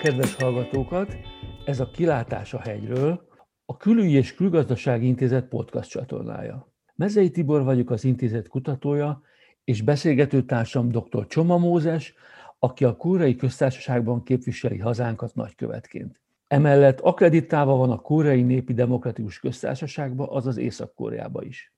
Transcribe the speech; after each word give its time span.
kedves 0.00 0.34
hallgatókat! 0.34 1.16
Ez 1.64 1.80
a 1.80 1.90
Kilátás 1.90 2.54
a 2.54 2.60
hegyről, 2.60 3.28
a 3.64 3.76
Külügyi 3.76 4.14
és 4.14 4.34
Külgazdasági 4.34 5.06
Intézet 5.06 5.48
podcast 5.48 5.90
csatornája. 5.90 6.72
Mezei 6.94 7.30
Tibor 7.30 7.64
vagyok 7.64 7.90
az 7.90 8.04
intézet 8.04 8.48
kutatója, 8.48 9.22
és 9.64 9.82
beszélgető 9.82 10.42
társam 10.44 10.88
dr. 10.88 11.26
Csoma 11.26 11.58
Mózes, 11.58 12.14
aki 12.58 12.84
a 12.84 12.96
Kórai 12.96 13.36
Köztársaságban 13.36 14.22
képviseli 14.22 14.78
hazánkat 14.78 15.34
nagykövetként. 15.34 16.20
Emellett 16.46 17.00
akreditálva 17.00 17.76
van 17.76 17.90
a 17.90 17.98
Kórai 17.98 18.42
Népi 18.42 18.74
Demokratikus 18.74 19.38
Köztársaságba, 19.38 20.26
azaz 20.26 20.56
Észak-Koreába 20.56 21.42
is. 21.42 21.72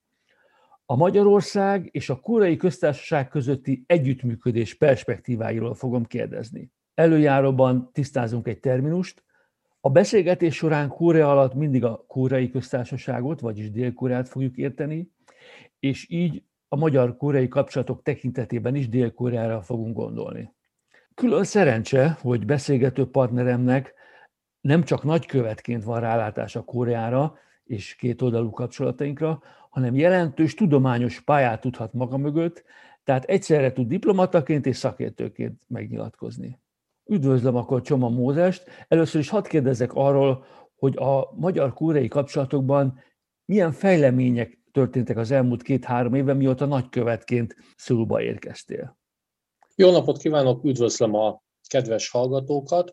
A 0.87 0.97
Magyarország 0.97 1.89
és 1.93 2.11
a 2.11 2.21
Kórai 2.21 2.57
Köztársaság 2.57 3.29
közötti 3.29 3.85
együttműködés 3.87 4.75
perspektíváiról 4.75 5.75
fogom 5.75 6.05
kérdezni. 6.05 6.73
Előjáróban 6.95 7.91
tisztázunk 7.93 8.49
egy 8.49 8.61
terminust. 8.61 9.25
A 9.81 9.91
beszélgetés 9.91 10.55
során 10.55 10.89
Korea 10.89 11.31
alatt 11.31 11.55
mindig 11.55 11.85
a 11.85 12.05
Kórai 12.07 12.51
Köztársaságot, 12.51 13.41
vagyis 13.41 13.71
Dél-Koreát 13.71 14.29
fogjuk 14.29 14.57
érteni, 14.57 15.13
és 15.79 16.11
így 16.11 16.43
a 16.69 16.77
magyar-koreai 16.77 17.49
kapcsolatok 17.49 18.03
tekintetében 18.03 18.75
is 18.75 18.89
Dél-Koreára 18.89 19.63
fogunk 19.63 19.97
gondolni. 19.97 20.53
Külön 21.15 21.45
szerencse, 21.45 22.19
hogy 22.21 22.45
beszélgető 22.45 23.11
partneremnek 23.11 23.95
nem 24.61 24.83
csak 24.83 25.03
nagykövetként 25.03 25.85
van 25.85 26.01
rálátása 26.01 26.63
Koreára 26.63 27.35
és 27.65 27.95
kétoldalú 27.95 28.51
kapcsolatainkra, 28.51 29.43
hanem 29.71 29.95
jelentős 29.95 30.55
tudományos 30.55 31.21
pályát 31.21 31.61
tudhat 31.61 31.93
maga 31.93 32.17
mögött, 32.17 32.65
tehát 33.05 33.25
egyszerre 33.25 33.73
tud 33.73 33.89
diplomataként 33.89 34.67
és 34.67 34.77
szakértőként 34.77 35.63
megnyilatkozni. 35.67 36.59
Üdvözlöm 37.05 37.57
akkor 37.57 37.83
Csoma 37.83 38.09
Mózest. 38.09 38.65
Először 38.89 39.21
is 39.21 39.29
hadd 39.29 39.49
kérdezzek 39.49 39.93
arról, 39.95 40.45
hogy 40.77 40.97
a 40.97 41.33
magyar-kórei 41.35 42.09
kapcsolatokban 42.09 43.01
milyen 43.45 43.73
fejlemények 43.73 44.59
történtek 44.73 45.17
az 45.17 45.31
elmúlt 45.31 45.63
két-három 45.63 46.15
évben, 46.15 46.37
mióta 46.37 46.67
nagykövetként 46.67 47.57
Szulba 47.77 48.23
érkeztél. 48.23 48.99
Jó 49.75 49.91
napot 49.91 50.19
kívánok, 50.19 50.65
üdvözlöm 50.65 51.15
a 51.15 51.43
kedves 51.69 52.11
hallgatókat. 52.11 52.91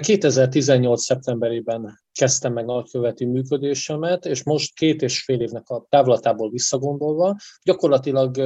2018. 0.00 1.02
szeptemberében 1.02 2.00
kezdtem 2.12 2.52
meg 2.52 2.64
nagyköveti 2.64 3.24
működésemet, 3.24 4.26
és 4.26 4.42
most 4.42 4.74
két 4.74 5.02
és 5.02 5.22
fél 5.22 5.40
évnek 5.40 5.68
a 5.68 5.86
távlatából 5.88 6.50
visszagondolva, 6.50 7.36
gyakorlatilag 7.62 8.36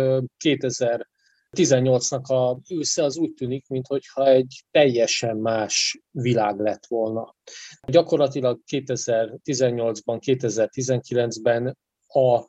2018-nak 1.56 2.22
a 2.22 2.60
ősze 2.74 3.04
az 3.04 3.16
úgy 3.16 3.34
tűnik, 3.34 3.68
mintha 3.68 4.27
egy 4.27 4.64
teljesen 4.70 5.36
más 5.36 6.00
világ 6.10 6.58
lett 6.58 6.86
volna. 6.86 7.36
Gyakorlatilag 7.86 8.60
2018-ban, 8.72 10.19
2019-ben 10.26 11.78
a 12.06 12.44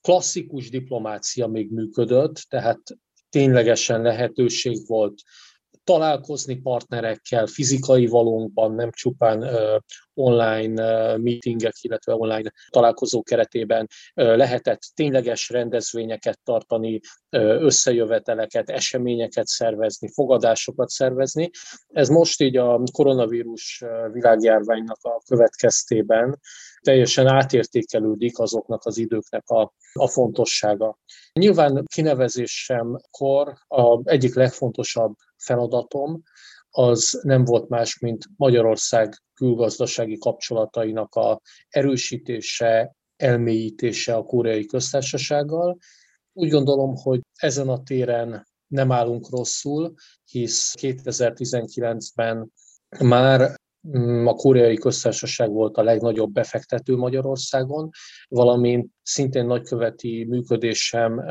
klasszikus 0.00 0.70
diplomácia 0.70 1.46
még 1.46 1.70
működött, 1.70 2.34
tehát 2.48 2.80
ténylegesen 3.28 4.02
lehetőség 4.02 4.86
volt 4.86 5.22
találkozni 5.84 6.56
partnerekkel 6.56 7.46
fizikai 7.46 8.06
valónkban, 8.06 8.74
nem 8.74 8.90
csupán 8.92 9.44
online 10.14 11.16
meetingek, 11.16 11.74
illetve 11.80 12.14
online 12.14 12.52
találkozó 12.70 13.22
keretében 13.22 13.88
lehetett 14.14 14.80
tényleges 14.94 15.48
rendezvényeket 15.48 16.40
tartani, 16.44 17.00
összejöveteleket, 17.30 18.70
eseményeket 18.70 19.46
szervezni, 19.46 20.08
fogadásokat 20.12 20.88
szervezni. 20.88 21.50
Ez 21.88 22.08
most 22.08 22.40
így 22.40 22.56
a 22.56 22.82
koronavírus 22.92 23.84
világjárványnak 24.12 24.98
a 25.02 25.22
következtében 25.28 26.40
teljesen 26.80 27.26
átértékelődik 27.26 28.38
azoknak 28.38 28.84
az 28.84 28.98
időknek 28.98 29.48
a, 29.48 29.72
a 29.92 30.08
fontossága. 30.08 30.98
Nyilván 31.32 31.84
kinevezésemkor 31.94 33.54
a 33.68 34.10
egyik 34.10 34.34
legfontosabb 34.34 35.14
feladatom 35.36 36.22
az 36.70 37.20
nem 37.22 37.44
volt 37.44 37.68
más, 37.68 37.98
mint 37.98 38.24
Magyarország 38.36 39.14
külgazdasági 39.34 40.18
kapcsolatainak 40.18 41.14
a 41.14 41.40
erősítése, 41.68 42.94
elmélyítése 43.16 44.14
a 44.14 44.22
koreai 44.22 44.66
köztársasággal. 44.66 45.78
Úgy 46.32 46.48
gondolom, 46.48 46.96
hogy 46.96 47.20
ezen 47.36 47.68
a 47.68 47.82
téren 47.82 48.46
nem 48.66 48.92
állunk 48.92 49.30
rosszul, 49.30 49.94
hisz 50.24 50.74
2019-ben 50.78 52.52
már 52.98 53.54
a 54.24 54.34
koreai 54.34 54.76
köztársaság 54.76 55.50
volt 55.50 55.76
a 55.76 55.82
legnagyobb 55.82 56.32
befektető 56.32 56.96
Magyarországon, 56.96 57.90
valamint 58.28 58.90
szintén 59.02 59.46
nagyköveti 59.46 60.24
működésem 60.28 61.24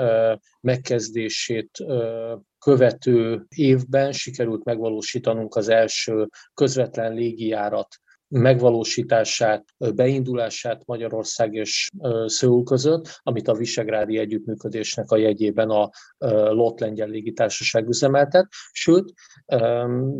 megkezdését 0.62 1.72
követő 2.60 3.46
évben 3.56 4.12
sikerült 4.12 4.64
megvalósítanunk 4.64 5.56
az 5.56 5.70
első 5.70 6.28
közvetlen 6.54 7.14
légijárat 7.14 7.88
megvalósítását, 8.29 9.66
beindulását 9.95 10.85
Magyarország 10.85 11.53
és 11.53 11.90
Szöul 12.25 12.63
között, 12.63 13.19
amit 13.23 13.47
a 13.47 13.53
Visegrádi 13.53 14.17
Együttműködésnek 14.17 15.12
a 15.12 15.17
jegyében 15.17 15.69
a 15.69 15.90
Lott 16.51 16.79
Lengyel 16.79 17.07
Légitársaság 17.07 17.88
üzemeltet. 17.88 18.47
Sőt, 18.72 19.13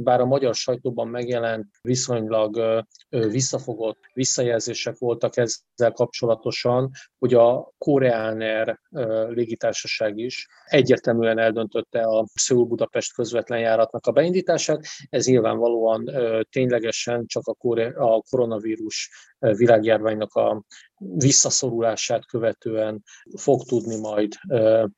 bár 0.04 0.20
a 0.20 0.26
magyar 0.26 0.56
sajtóban 0.56 1.08
megjelent 1.08 1.66
viszonylag 1.82 2.86
visszafogott 3.10 4.00
visszajelzések 4.14 4.98
voltak 4.98 5.38
ezzel 5.38 5.92
kapcsolatosan, 5.92 6.90
hogy 7.20 7.34
a 7.34 7.72
Koreaner 7.78 8.80
légitársaság 9.30 10.18
is 10.18 10.48
egyértelműen 10.66 11.40
eldöntötte 11.40 12.02
a 12.02 12.26
Szöul-Budapest 12.34 13.14
közvetlen 13.14 13.60
járatnak 13.60 14.06
a 14.08 14.12
beindítását. 14.12 14.86
Ez 15.10 15.26
nyilvánvalóan 15.26 16.10
ténylegesen 16.50 17.26
csak 17.26 17.48
a, 17.48 17.54
Kore- 17.54 17.98
a 18.00 18.24
koronavírus 18.30 19.10
világjárványnak 19.40 20.34
a 20.34 20.64
visszaszorulását 20.98 22.26
követően 22.26 23.04
fog 23.38 23.64
tudni 23.64 24.00
majd 24.00 24.34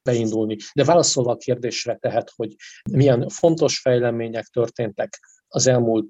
beindulni. 0.04 0.58
De 0.74 0.84
válaszolva 0.84 1.32
a 1.32 1.38
kérdésre 1.38 1.96
tehát, 1.96 2.32
hogy 2.36 2.56
milyen 2.92 3.30
fontos 3.30 3.80
fejlemények 3.80 4.46
történtek 4.46 5.20
az 5.48 5.68
elmúlt 5.68 6.08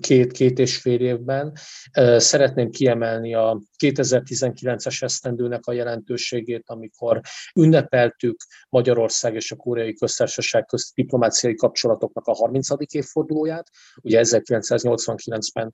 két-két 0.00 0.58
és 0.58 0.76
fél 0.76 1.00
évben. 1.00 1.52
Szeretném 2.16 2.70
kiemelni 2.70 3.34
a 3.34 3.60
2019-es 3.84 5.02
esztendőnek 5.02 5.66
a 5.66 5.72
jelentőségét, 5.72 6.62
amikor 6.66 7.20
ünnepeltük 7.54 8.36
Magyarország 8.68 9.34
és 9.34 9.50
a 9.50 9.56
Koreai 9.56 9.94
Köztársaság 9.94 10.64
közt 10.64 10.94
diplomáciai 10.94 11.54
kapcsolatoknak 11.54 12.26
a 12.26 12.34
30. 12.34 12.68
évfordulóját. 12.90 13.68
Ugye 14.02 14.20
1989-ben 14.24 15.72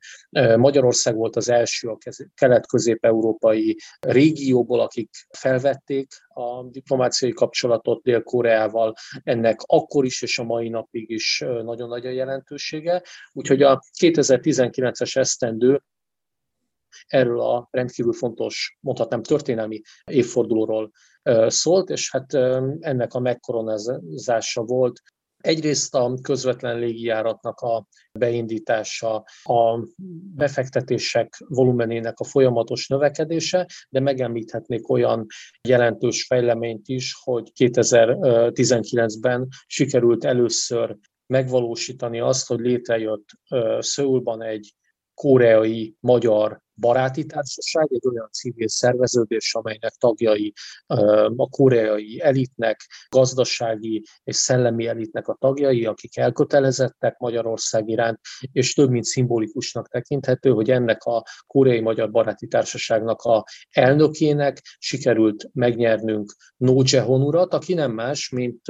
Magyarország 0.58 1.14
volt 1.14 1.36
az 1.36 1.48
első 1.48 1.88
a 1.88 1.98
kelet-közép-európai 2.34 3.76
régióból, 4.00 4.80
akik 4.80 5.10
felvették 5.30 6.06
a 6.38 6.62
diplomáciai 6.70 7.32
kapcsolatot 7.32 8.02
Dél-Koreával. 8.02 8.94
Ennek 9.22 9.60
akkor 9.66 10.04
is 10.04 10.22
és 10.22 10.38
a 10.38 10.44
mai 10.44 10.68
napig 10.68 11.10
is 11.10 11.44
nagyon 11.62 11.88
nagy 11.88 12.06
a 12.06 12.10
jelentősége. 12.10 13.02
Úgyhogy 13.32 13.62
a 13.62 13.80
2019-es 14.00 15.16
esztendő 15.16 15.82
erről 17.06 17.40
a 17.40 17.68
rendkívül 17.70 18.12
fontos, 18.12 18.78
mondhatnám 18.80 19.22
történelmi 19.22 19.80
évfordulóról 20.04 20.90
szólt, 21.46 21.90
és 21.90 22.10
hát 22.10 22.34
ennek 22.80 23.14
a 23.14 23.18
megkoronázása 23.20 24.62
volt 24.62 25.02
Egyrészt 25.38 25.94
a 25.94 26.14
közvetlen 26.22 26.78
légijáratnak 26.78 27.60
a 27.60 27.86
beindítása, 28.12 29.24
a 29.42 29.86
befektetések 30.34 31.36
volumenének 31.48 32.18
a 32.18 32.24
folyamatos 32.24 32.88
növekedése, 32.88 33.66
de 33.88 34.00
megemlíthetnék 34.00 34.90
olyan 34.90 35.26
jelentős 35.68 36.26
fejleményt 36.26 36.88
is, 36.88 37.14
hogy 37.22 37.50
2019-ben 37.58 39.48
sikerült 39.66 40.24
először 40.24 40.96
megvalósítani 41.26 42.20
azt, 42.20 42.46
hogy 42.46 42.60
létrejött 42.60 43.28
Szöulban 43.78 44.42
egy 44.42 44.74
koreai 45.14 45.96
magyar 46.00 46.60
baráti 46.78 47.24
társaság, 47.24 47.86
egy 47.90 48.06
olyan 48.06 48.28
civil 48.32 48.68
szerveződés, 48.68 49.54
amelynek 49.54 49.92
tagjai 49.92 50.52
a 51.36 51.48
koreai 51.48 52.20
elitnek, 52.22 52.80
gazdasági 53.08 54.04
és 54.24 54.36
szellemi 54.36 54.86
elitnek 54.86 55.28
a 55.28 55.36
tagjai, 55.40 55.86
akik 55.86 56.16
elkötelezettek 56.16 57.18
Magyarország 57.18 57.88
iránt, 57.88 58.20
és 58.52 58.74
több 58.74 58.90
mint 58.90 59.04
szimbolikusnak 59.04 59.88
tekinthető, 59.88 60.50
hogy 60.50 60.70
ennek 60.70 61.02
a 61.02 61.24
koreai 61.46 61.80
magyar 61.80 62.10
baráti 62.10 62.46
társaságnak 62.46 63.20
a 63.20 63.44
elnökének 63.70 64.60
sikerült 64.78 65.50
megnyernünk 65.52 66.34
No 66.56 66.80
Jehon 66.84 67.34
aki 67.34 67.74
nem 67.74 67.92
más, 67.92 68.28
mint 68.28 68.68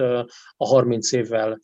a 0.57 0.67
30 0.67 1.13
évvel 1.13 1.59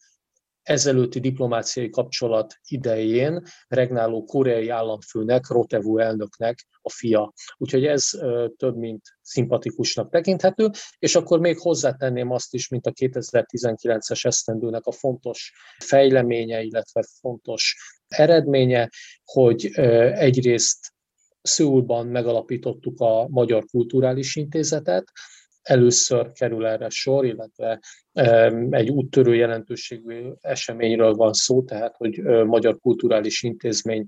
ezelőtti 0.65 1.21
diplomáciai 1.21 1.91
kapcsolat 1.91 2.55
idején 2.69 3.43
regnáló 3.69 4.25
koreai 4.25 4.69
államfőnek, 4.69 5.49
Rotevu 5.49 5.99
elnöknek 5.99 6.67
a 6.83 6.91
fia. 6.91 7.33
Úgyhogy 7.57 7.85
ez 7.85 8.11
több, 8.57 8.77
mint 8.77 9.03
szimpatikusnak 9.23 10.11
tekinthető, 10.11 10.71
és 10.99 11.15
akkor 11.15 11.41
még 11.41 11.59
hozzátenném 11.59 12.31
azt 12.31 12.55
is, 12.55 12.69
mint 12.69 12.87
a 12.87 12.93
2019-es 12.93 14.25
esztendőnek 14.25 14.87
a 14.87 14.93
fontos 14.93 15.53
fejleménye, 15.79 16.63
illetve 16.63 17.05
fontos 17.21 17.77
eredménye, 18.09 18.89
hogy 19.25 19.71
egyrészt 20.15 20.93
Szőulban 21.43 22.07
megalapítottuk 22.07 23.01
a 23.01 23.29
Magyar 23.29 23.65
Kulturális 23.65 24.37
Intézetet, 24.37 25.13
először 25.65 26.33
kerül 26.33 26.67
erre 26.67 26.89
sor, 26.89 27.25
illetve 27.25 27.81
egy 28.71 28.91
úttörő 28.91 29.35
jelentőségű 29.35 30.31
eseményről 30.41 31.15
van 31.15 31.33
szó, 31.33 31.63
tehát 31.63 31.97
hogy 31.97 32.23
Magyar 32.23 32.79
Kulturális 32.81 33.43
Intézmény 33.43 34.07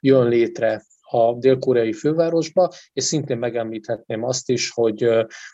jön 0.00 0.28
létre 0.28 0.82
a 1.10 1.34
dél-koreai 1.34 1.92
fővárosba, 1.92 2.72
és 2.92 3.04
szintén 3.04 3.38
megemlíthetném 3.38 4.24
azt 4.24 4.50
is, 4.50 4.70
hogy 4.70 5.08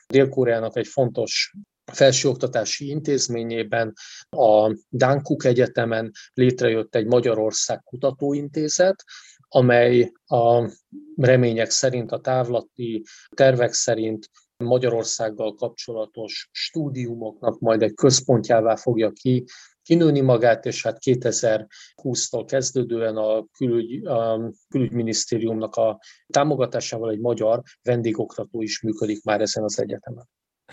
Dél-Koreának 0.06 0.76
egy 0.76 0.86
fontos 0.86 1.52
felsőoktatási 1.92 2.88
intézményében, 2.88 3.92
a 4.28 4.76
Dánkuk 4.88 5.44
Egyetemen 5.44 6.10
létrejött 6.34 6.94
egy 6.94 7.06
Magyarország 7.06 7.82
Kutatóintézet, 7.82 9.04
amely 9.48 10.12
a 10.26 10.70
remények 11.16 11.70
szerint, 11.70 12.12
a 12.12 12.20
távlati 12.20 13.04
tervek 13.34 13.72
szerint 13.72 14.30
Magyarországgal 14.64 15.54
kapcsolatos 15.54 16.48
stúdiumoknak 16.52 17.58
majd 17.58 17.82
egy 17.82 17.94
központjává 17.94 18.76
fogja 18.76 19.10
ki, 19.10 19.44
kinőni 19.82 20.20
magát, 20.20 20.66
és 20.66 20.82
hát 20.82 20.98
2020-tól 21.04 22.44
kezdődően 22.46 23.16
a, 23.16 23.44
külügy, 23.58 24.06
a 24.06 24.52
külügyminisztériumnak 24.68 25.74
a 25.74 26.00
támogatásával 26.26 27.10
egy 27.10 27.20
magyar 27.20 27.62
vendégoktató 27.82 28.62
is 28.62 28.82
működik 28.82 29.24
már 29.24 29.40
ezen 29.40 29.64
az 29.64 29.80
egyetemen. 29.80 30.28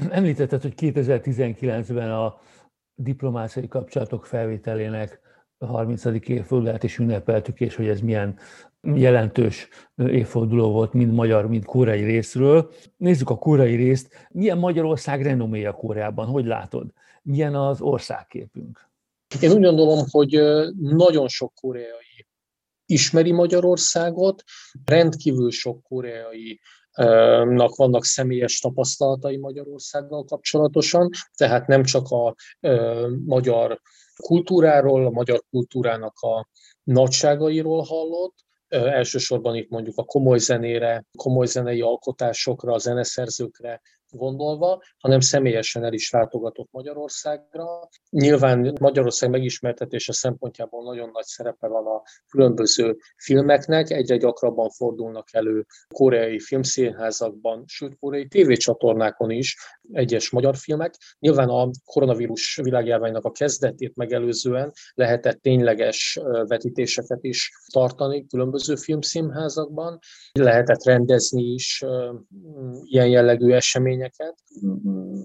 Említetted, 0.09 0.61
hogy 0.61 0.73
2019-ben 0.77 2.11
a 2.11 2.39
diplomáciai 2.95 3.67
kapcsolatok 3.67 4.25
felvételének 4.25 5.19
a 5.57 5.65
30. 5.65 6.05
évfordulát 6.05 6.83
is 6.83 6.97
ünnepeltük, 6.97 7.59
és 7.59 7.75
hogy 7.75 7.87
ez 7.87 7.99
milyen 7.99 8.39
jelentős 8.81 9.68
évforduló 9.95 10.72
volt 10.72 10.94
mind 10.94 11.13
magyar, 11.13 11.48
mind 11.48 11.66
koreai 11.66 12.04
részről. 12.04 12.72
Nézzük 12.98 13.30
a 13.30 13.38
koreai 13.38 13.75
részt. 13.75 14.28
Milyen 14.30 14.57
Magyarország 14.57 15.22
renoméja 15.22 15.72
Koreában? 15.72 16.28
Hogy 16.28 16.45
látod? 16.45 16.94
Milyen 17.22 17.56
az 17.56 17.81
országképünk? 17.81 18.89
Én 19.42 19.51
úgy 19.51 19.62
gondolom, 19.62 20.06
hogy 20.10 20.39
nagyon 20.80 21.28
sok 21.28 21.54
koreai 21.54 22.25
ismeri 22.86 23.31
Magyarországot, 23.31 24.44
rendkívül 24.86 25.51
sok 25.51 25.83
koreai 25.83 26.60
nak 27.45 27.75
vannak 27.75 28.06
személyes 28.06 28.60
tapasztalatai 28.60 29.38
Magyarországgal 29.38 30.24
kapcsolatosan, 30.24 31.10
tehát 31.36 31.68
nem 31.68 31.83
csak 31.83 32.07
a 32.10 32.36
magyar 33.25 33.81
kultúráról, 34.16 35.06
a 35.06 35.10
magyar 35.10 35.44
kultúrának 35.50 36.19
a 36.19 36.48
nagyságairól 36.83 37.81
hallott, 37.81 38.36
elsősorban 38.71 39.56
itt 39.56 39.69
mondjuk 39.69 39.97
a 39.97 40.03
komoly 40.03 40.38
zenére, 40.38 41.06
komoly 41.18 41.45
zenei 41.45 41.81
alkotásokra, 41.81 42.73
a 42.73 42.77
zeneszerzőkre 42.77 43.81
gondolva, 44.11 44.81
hanem 44.97 45.19
személyesen 45.19 45.83
el 45.83 45.93
is 45.93 46.09
látogatott 46.11 46.67
Magyarországra. 46.71 47.89
Nyilván 48.09 48.77
Magyarország 48.79 49.29
megismertetése 49.29 50.13
szempontjából 50.13 50.83
nagyon 50.83 51.09
nagy 51.13 51.25
szerepe 51.25 51.67
van 51.67 51.85
a 51.85 52.01
különböző 52.29 52.97
filmeknek, 53.17 53.89
egyre 53.89 54.17
gyakrabban 54.17 54.69
fordulnak 54.69 55.27
elő 55.31 55.65
koreai 55.93 56.39
filmszínházakban, 56.39 57.63
sőt 57.67 57.97
koreai 57.99 58.27
tévécsatornákon 58.27 59.29
is 59.29 59.57
egyes 59.91 60.29
magyar 60.29 60.55
filmek. 60.55 60.93
Nyilván 61.19 61.49
a 61.49 61.69
koronavírus 61.85 62.59
világjárványnak 62.63 63.25
a 63.25 63.31
kezdetét 63.31 63.95
megelőzően 63.95 64.71
lehetett 64.93 65.41
tényleges 65.41 66.19
vetítéseket 66.47 67.23
is 67.23 67.51
tartani 67.73 68.27
különböző 68.27 68.75
filmszínházakban, 68.75 69.99
lehetett 70.31 70.83
rendezni 70.83 71.43
is 71.43 71.83
ilyen 72.83 73.07
jellegű 73.07 73.51
eseményeket, 73.51 74.00
eseményeket. 74.01 74.36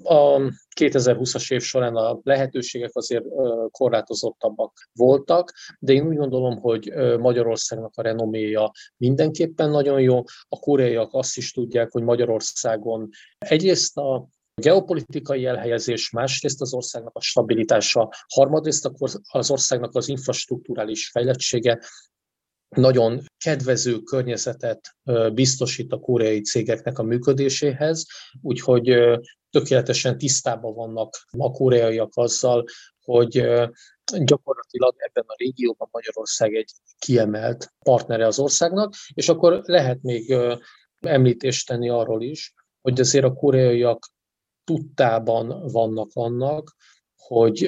A 0.02 0.40
2020-as 0.80 1.52
év 1.52 1.62
során 1.62 1.96
a 1.96 2.20
lehetőségek 2.22 2.90
azért 2.92 3.24
korlátozottabbak 3.70 4.88
voltak, 4.92 5.52
de 5.78 5.92
én 5.92 6.06
úgy 6.06 6.16
gondolom, 6.16 6.58
hogy 6.58 6.92
Magyarországnak 7.18 7.92
a 7.96 8.02
renoméja 8.02 8.70
mindenképpen 8.96 9.70
nagyon 9.70 10.00
jó. 10.00 10.22
A 10.48 10.58
koreaiak 10.58 11.12
azt 11.12 11.36
is 11.36 11.52
tudják, 11.52 11.90
hogy 11.90 12.02
Magyarországon 12.02 13.08
egyrészt 13.38 13.96
a 13.96 14.28
geopolitikai 14.62 15.46
elhelyezés, 15.46 16.10
másrészt 16.10 16.60
az 16.60 16.74
országnak 16.74 17.16
a 17.16 17.20
stabilitása, 17.20 18.10
harmadrészt 18.34 18.90
az 19.30 19.50
országnak 19.50 19.94
az 19.94 20.08
infrastruktúrális 20.08 21.10
fejlettsége 21.10 21.80
nagyon 22.68 23.20
kedvező 23.44 23.98
környezetet 24.00 24.96
biztosít 25.32 25.92
a 25.92 25.98
koreai 25.98 26.40
cégeknek 26.40 26.98
a 26.98 27.02
működéséhez, 27.02 28.06
úgyhogy 28.42 28.94
tökéletesen 29.50 30.18
tisztában 30.18 30.74
vannak 30.74 31.14
a 31.30 31.50
koreaiak 31.50 32.10
azzal, 32.14 32.64
hogy 33.00 33.32
gyakorlatilag 34.24 34.94
ebben 34.96 35.24
a 35.26 35.34
régióban 35.36 35.88
Magyarország 35.90 36.54
egy 36.54 36.72
kiemelt 36.98 37.72
partnere 37.84 38.26
az 38.26 38.38
országnak, 38.38 38.94
és 39.14 39.28
akkor 39.28 39.62
lehet 39.64 40.02
még 40.02 40.36
említést 41.00 41.66
tenni 41.66 41.88
arról 41.88 42.22
is, 42.22 42.54
hogy 42.80 43.00
azért 43.00 43.24
a 43.24 43.32
koreaiak 43.32 44.06
tudtában 44.64 45.66
vannak 45.72 46.10
annak, 46.12 46.76
hogy 47.16 47.64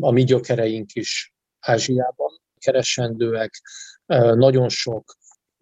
a 0.00 0.10
mi 0.10 0.24
gyökereink 0.24 0.92
is 0.92 1.34
Ázsiában 1.58 2.41
keresendőek, 2.62 3.60
nagyon 4.34 4.68
sok 4.68 5.16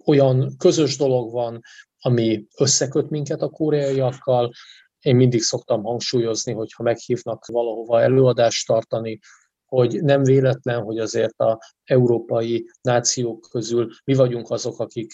olyan 0.05 0.57
közös 0.59 0.97
dolog 0.97 1.33
van, 1.33 1.61
ami 1.99 2.47
összeköt 2.59 3.11
minket 3.11 3.41
a 3.41 3.49
koreaiakkal. 3.49 4.53
Én 5.01 5.17
mindig 5.17 5.43
szoktam 5.43 5.83
hangsúlyozni, 5.83 6.53
hogy 6.53 6.73
ha 6.73 6.83
meghívnak 6.83 7.47
valahova 7.47 8.01
előadást 8.01 8.67
tartani, 8.67 9.19
hogy 9.65 10.03
nem 10.03 10.23
véletlen, 10.23 10.83
hogy 10.83 10.99
azért 10.99 11.39
a 11.39 11.59
európai 11.85 12.71
nációk 12.83 13.47
közül 13.51 13.91
mi 14.05 14.15
vagyunk 14.15 14.51
azok, 14.51 14.79
akik 14.79 15.13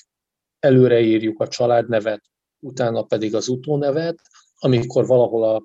előreírjuk 0.59 1.40
a 1.40 1.49
családnevet, 1.49 2.23
utána 2.61 3.02
pedig 3.02 3.35
az 3.35 3.49
utónevet, 3.49 4.21
amikor 4.59 5.07
valahol 5.07 5.55
a, 5.55 5.62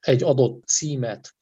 egy 0.00 0.22
adott 0.22 0.64
címet 0.64 1.34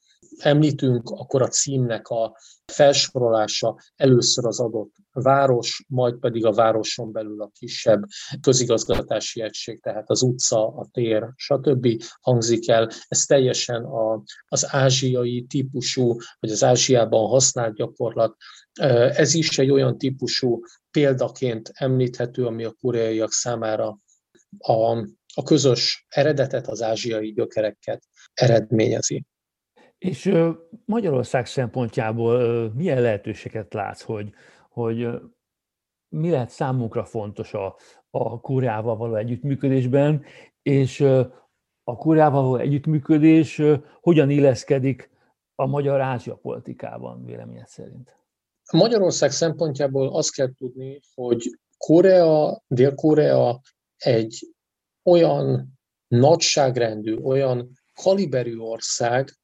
említünk, 0.42 1.10
akkor 1.10 1.42
a 1.42 1.48
címnek 1.48 2.08
a 2.08 2.36
felsorolása 2.72 3.76
először 3.96 4.46
az 4.46 4.60
adott 4.60 4.94
város, 5.12 5.84
majd 5.88 6.14
pedig 6.14 6.44
a 6.44 6.52
városon 6.52 7.12
belül 7.12 7.42
a 7.42 7.50
kisebb 7.58 8.04
közigazgatási 8.40 9.42
egység, 9.42 9.80
tehát 9.80 10.10
az 10.10 10.22
utca, 10.22 10.66
a 10.66 10.88
tér, 10.92 11.32
stb. 11.36 12.02
hangzik 12.20 12.68
el. 12.68 12.90
Ez 13.08 13.24
teljesen 13.24 13.84
a, 13.84 14.22
az 14.46 14.66
ázsiai 14.68 15.42
típusú, 15.48 16.16
vagy 16.40 16.50
az 16.50 16.64
Ázsiában 16.64 17.28
használt 17.28 17.74
gyakorlat. 17.74 18.36
Ez 19.12 19.34
is 19.34 19.58
egy 19.58 19.70
olyan 19.70 19.98
típusú 19.98 20.60
példaként 20.90 21.70
említhető, 21.74 22.46
ami 22.46 22.64
a 22.64 22.76
koreaiak 22.80 23.32
számára 23.32 23.98
a, 24.58 24.96
a 25.34 25.42
közös 25.44 26.06
eredetet, 26.08 26.66
az 26.66 26.82
ázsiai 26.82 27.32
gyökereket 27.32 28.02
eredményezi. 28.34 29.24
És 30.00 30.34
Magyarország 30.84 31.46
szempontjából 31.46 32.68
milyen 32.74 33.00
lehetőséget 33.00 33.74
látsz, 33.74 34.02
hogy, 34.02 34.30
hogy 34.68 35.08
mi 36.08 36.30
lehet 36.30 36.50
számunkra 36.50 37.04
fontos 37.04 37.54
a, 37.54 37.76
a 38.10 38.40
Koreával 38.40 38.96
való 38.96 39.14
együttműködésben, 39.14 40.24
és 40.62 41.00
a 41.84 41.96
Koreával 41.96 42.42
való 42.42 42.56
együttműködés 42.56 43.62
hogyan 44.00 44.30
illeszkedik 44.30 45.10
a 45.54 45.66
magyar 45.66 46.00
Ázsia 46.00 46.34
politikában, 46.34 47.24
véleményed 47.24 47.68
szerint? 47.68 48.16
Magyarország 48.72 49.30
szempontjából 49.30 50.08
azt 50.08 50.34
kell 50.34 50.52
tudni, 50.58 51.00
hogy 51.14 51.58
Korea, 51.76 52.62
Dél-Korea 52.66 53.60
egy 53.96 54.54
olyan 55.04 55.78
nagyságrendű, 56.08 57.16
olyan 57.16 57.72
kaliberű 57.94 58.58
ország, 58.58 59.39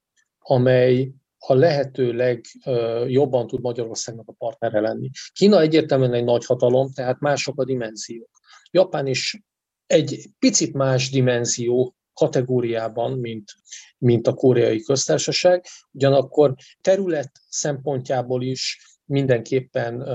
amely 0.48 1.12
a 1.38 1.54
lehető 1.54 2.12
legjobban 2.12 3.46
tud 3.46 3.60
Magyarországnak 3.60 4.28
a 4.28 4.32
partnere 4.32 4.80
lenni. 4.80 5.10
Kína 5.32 5.60
egyértelműen 5.60 6.14
egy 6.14 6.24
nagy 6.24 6.44
hatalom, 6.44 6.92
tehát 6.92 7.20
mások 7.20 7.60
a 7.60 7.64
dimenziók. 7.64 8.30
Japán 8.70 9.06
is 9.06 9.42
egy 9.86 10.28
picit 10.38 10.72
más 10.72 11.10
dimenzió, 11.10 11.96
kategóriában, 12.12 13.18
mint, 13.18 13.52
mint 13.98 14.26
a 14.26 14.34
koreai 14.34 14.82
köztársaság. 14.82 15.64
Ugyanakkor 15.92 16.54
terület 16.80 17.30
szempontjából 17.48 18.42
is 18.42 18.80
mindenképpen 19.04 20.08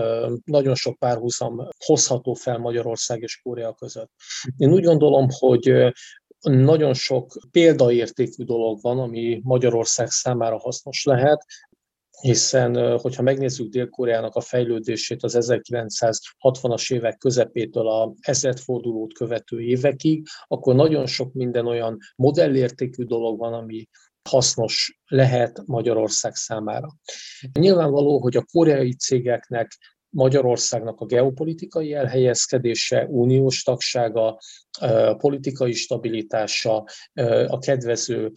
nagyon 0.45 0.75
sok 0.75 0.97
párhuzam 0.97 1.67
hozható 1.85 2.33
fel 2.33 2.57
Magyarország 2.57 3.21
és 3.21 3.41
Korea 3.43 3.73
között. 3.73 4.11
Én 4.57 4.71
úgy 4.71 4.83
gondolom, 4.83 5.27
hogy 5.29 5.93
nagyon 6.41 6.93
sok 6.93 7.38
példaértékű 7.51 8.43
dolog 8.43 8.81
van, 8.81 9.00
ami 9.00 9.41
Magyarország 9.43 10.10
számára 10.10 10.60
hasznos 10.60 11.03
lehet, 11.03 11.45
hiszen 12.21 13.00
hogyha 13.00 13.21
megnézzük 13.21 13.69
Dél-Koreának 13.69 14.36
a 14.36 14.41
fejlődését 14.41 15.24
az 15.24 15.38
1960-as 15.39 16.93
évek 16.93 17.17
közepétől 17.17 17.88
a 17.88 18.13
ezredfordulót 18.19 19.13
követő 19.13 19.62
évekig, 19.62 20.25
akkor 20.48 20.75
nagyon 20.75 21.05
sok 21.05 21.33
minden 21.33 21.67
olyan 21.67 21.98
modellértékű 22.15 23.03
dolog 23.03 23.38
van, 23.38 23.53
ami 23.53 23.88
hasznos 24.29 25.00
lehet 25.05 25.62
Magyarország 25.65 26.36
számára. 26.36 26.88
Nyilvánvaló, 27.60 28.19
hogy 28.19 28.38
a 28.38 28.45
koreai 28.51 28.93
cégeknek 28.93 29.77
Magyarországnak 30.13 31.00
a 31.00 31.06
geopolitikai 31.06 31.94
elhelyezkedése, 31.94 33.06
uniós 33.10 33.63
tagsága, 33.63 34.38
politikai 35.18 35.72
stabilitása, 35.72 36.84
a 37.48 37.58
kedvező 37.58 38.32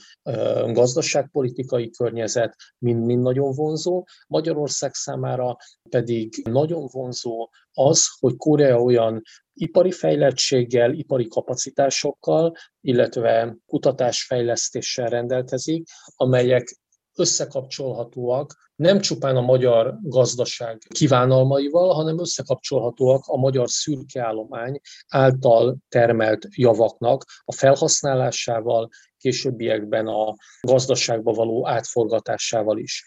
gazdaságpolitikai 0.73 1.91
környezet 1.91 2.57
mind-mind 2.79 3.23
nagyon 3.23 3.53
vonzó. 3.53 4.05
Magyarország 4.27 4.95
számára 4.95 5.57
pedig 5.91 6.43
nagyon 6.51 6.89
vonzó 6.93 7.49
az, 7.73 8.07
hogy 8.19 8.37
Korea 8.37 8.83
olyan 8.83 9.23
ipari 9.55 9.91
fejlettséggel, 9.91 10.93
ipari 10.93 11.29
kapacitásokkal, 11.29 12.53
illetve 12.81 13.57
kutatásfejlesztéssel 13.67 15.09
rendelkezik, 15.09 15.87
amelyek 16.17 16.83
összekapcsolhatóak 17.17 18.65
nem 18.77 19.01
csupán 19.01 19.37
a 19.37 19.41
magyar 19.41 19.99
gazdaság 20.03 20.79
kívánalmaival, 20.89 21.95
hanem 21.95 22.19
összekapcsolhatóak 22.19 23.23
a 23.27 23.37
magyar 23.37 23.69
szürkeállomány 23.69 24.81
által 25.09 25.77
termelt 25.89 26.47
javaknak 26.51 27.25
a 27.45 27.53
felhasználásával, 27.53 28.89
későbbiekben 29.19 30.07
a 30.07 30.35
gazdaságba 30.61 31.33
való 31.33 31.69
átforgatásával 31.69 32.79
is. 32.79 33.05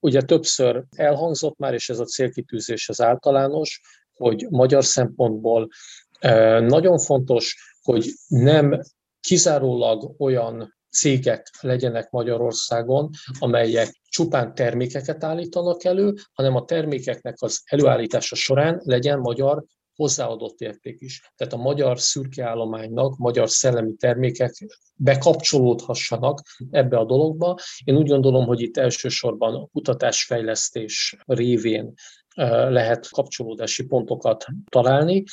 Ugye 0.00 0.22
többször 0.22 0.84
elhangzott 0.96 1.58
már, 1.58 1.74
és 1.74 1.88
ez 1.88 1.98
a 1.98 2.04
célkitűzés 2.04 2.88
az 2.88 3.00
általános, 3.00 3.80
hogy 4.14 4.46
magyar 4.50 4.84
szempontból 4.84 5.68
eh, 6.18 6.60
nagyon 6.60 6.98
fontos, 6.98 7.76
hogy 7.82 8.12
nem 8.26 8.80
kizárólag 9.20 10.14
olyan 10.18 10.77
cégek 10.90 11.50
legyenek 11.60 12.10
Magyarországon, 12.10 13.10
amelyek 13.38 14.00
csupán 14.08 14.54
termékeket 14.54 15.24
állítanak 15.24 15.84
elő, 15.84 16.14
hanem 16.32 16.54
a 16.54 16.64
termékeknek 16.64 17.34
az 17.38 17.62
előállítása 17.64 18.34
során 18.34 18.80
legyen 18.84 19.18
magyar 19.18 19.64
hozzáadott 19.98 20.60
érték 20.60 21.00
is. 21.00 21.32
Tehát 21.36 21.52
a 21.52 21.56
magyar 21.56 22.00
szürkeállománynak, 22.00 23.16
magyar 23.16 23.50
szellemi 23.50 23.94
termékek 23.94 24.66
bekapcsolódhassanak 24.96 26.40
ebbe 26.70 26.96
a 26.96 27.04
dologba. 27.04 27.58
Én 27.84 27.96
úgy 27.96 28.08
gondolom, 28.08 28.46
hogy 28.46 28.60
itt 28.60 28.76
elsősorban 28.76 29.54
a 29.54 29.66
kutatásfejlesztés 29.66 31.16
révén 31.26 31.94
lehet 32.68 33.08
kapcsolódási 33.10 33.86
pontokat 33.86 34.44
találni, 34.70 35.24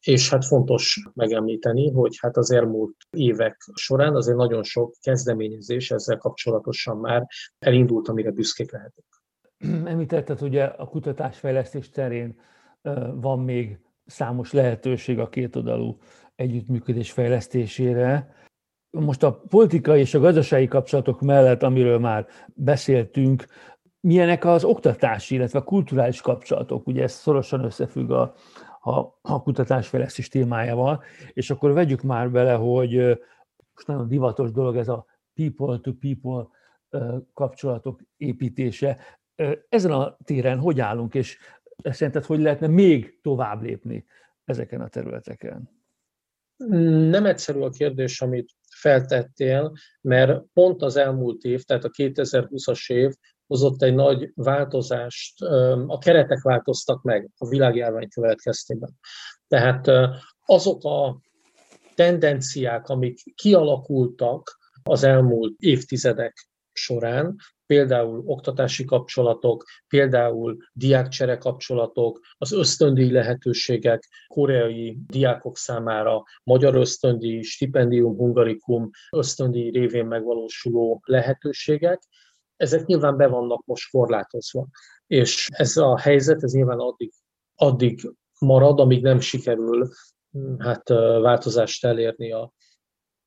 és 0.00 0.30
hát 0.30 0.44
fontos 0.44 1.02
megemlíteni, 1.14 1.90
hogy 1.90 2.16
hát 2.20 2.36
az 2.36 2.50
elmúlt 2.50 2.96
évek 3.10 3.56
során 3.74 4.14
azért 4.14 4.36
nagyon 4.36 4.62
sok 4.62 4.94
kezdeményezés 5.00 5.90
ezzel 5.90 6.16
kapcsolatosan 6.16 6.96
már 6.96 7.26
elindult, 7.58 8.08
amire 8.08 8.30
büszkék 8.30 8.72
lehetünk. 8.72 9.06
Említetted, 9.88 10.42
ugye 10.42 10.64
a 10.64 10.86
kutatásfejlesztés 10.86 11.90
terén 11.90 12.40
van 13.14 13.38
még 13.40 13.78
számos 14.06 14.52
lehetőség 14.52 15.18
a 15.18 15.28
kétoldalú 15.28 15.98
együttműködés 16.34 17.10
fejlesztésére. 17.10 18.36
Most 18.90 19.22
a 19.22 19.40
politikai 19.48 20.00
és 20.00 20.14
a 20.14 20.20
gazdasági 20.20 20.66
kapcsolatok 20.68 21.20
mellett, 21.20 21.62
amiről 21.62 21.98
már 21.98 22.26
beszéltünk, 22.54 23.46
milyenek 24.00 24.44
az 24.44 24.64
oktatási, 24.64 25.34
illetve 25.34 25.58
a 25.58 25.64
kulturális 25.64 26.20
kapcsolatok, 26.20 26.86
ugye 26.86 27.02
ez 27.02 27.12
szorosan 27.12 27.64
összefügg 27.64 28.10
a, 28.10 28.34
a, 28.80 29.18
a 29.20 29.42
kutatásfejlesztés 29.42 30.28
témájával, 30.28 31.02
és 31.32 31.50
akkor 31.50 31.72
vegyük 31.72 32.02
már 32.02 32.30
bele, 32.30 32.52
hogy 32.52 32.96
most 33.74 33.86
nagyon 33.86 34.08
divatos 34.08 34.50
dolog 34.52 34.76
ez 34.76 34.88
a 34.88 35.06
people-to-people 35.34 36.48
kapcsolatok 37.34 38.00
építése. 38.16 38.98
Ezen 39.68 39.90
a 39.90 40.16
téren 40.24 40.58
hogy 40.58 40.80
állunk, 40.80 41.14
és 41.14 41.38
szerinted 41.82 42.24
hogy 42.24 42.40
lehetne 42.40 42.66
még 42.66 43.20
tovább 43.22 43.62
lépni 43.62 44.04
ezeken 44.44 44.80
a 44.80 44.88
területeken? 44.88 45.70
Nem 47.10 47.26
egyszerű 47.26 47.60
a 47.60 47.70
kérdés, 47.70 48.20
amit 48.20 48.50
feltettél, 48.70 49.72
mert 50.00 50.42
pont 50.52 50.82
az 50.82 50.96
elmúlt 50.96 51.42
év, 51.42 51.62
tehát 51.62 51.84
a 51.84 51.90
2020-as 51.90 52.92
év 52.92 53.12
hozott 53.48 53.82
egy 53.82 53.94
nagy 53.94 54.30
változást, 54.34 55.42
a 55.86 55.98
keretek 55.98 56.42
változtak 56.42 57.02
meg 57.02 57.30
a 57.38 57.48
világjárvány 57.48 58.08
következtében. 58.08 58.98
Tehát 59.48 59.90
azok 60.44 60.84
a 60.84 61.20
tendenciák, 61.94 62.88
amik 62.88 63.34
kialakultak 63.34 64.58
az 64.82 65.02
elmúlt 65.02 65.54
évtizedek 65.58 66.48
során, 66.72 67.36
például 67.66 68.22
oktatási 68.26 68.84
kapcsolatok, 68.84 69.64
például 69.88 70.56
diákcsere 70.72 71.36
kapcsolatok, 71.36 72.20
az 72.38 72.52
ösztöndíj 72.52 73.10
lehetőségek 73.10 74.08
koreai 74.26 74.98
diákok 75.06 75.56
számára, 75.56 76.22
magyar 76.44 76.74
ösztöndíj, 76.74 77.42
stipendium, 77.42 78.16
hungarikum, 78.16 78.90
ösztöndíj 79.10 79.70
révén 79.70 80.06
megvalósuló 80.06 81.02
lehetőségek, 81.04 82.02
ezek 82.58 82.86
nyilván 82.86 83.16
be 83.16 83.26
vannak 83.26 83.64
most 83.64 83.90
korlátozva. 83.90 84.66
És 85.06 85.48
ez 85.50 85.76
a 85.76 85.98
helyzet, 85.98 86.42
ez 86.42 86.52
nyilván 86.52 86.78
addig, 86.78 87.12
addig 87.54 88.12
marad, 88.38 88.80
amíg 88.80 89.02
nem 89.02 89.20
sikerül 89.20 89.88
hát, 90.58 90.88
változást 91.20 91.84
elérni 91.84 92.32
a, 92.32 92.52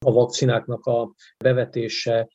a 0.06 0.12
vakcináknak 0.12 0.86
a 0.86 1.14
bevetése 1.44 2.30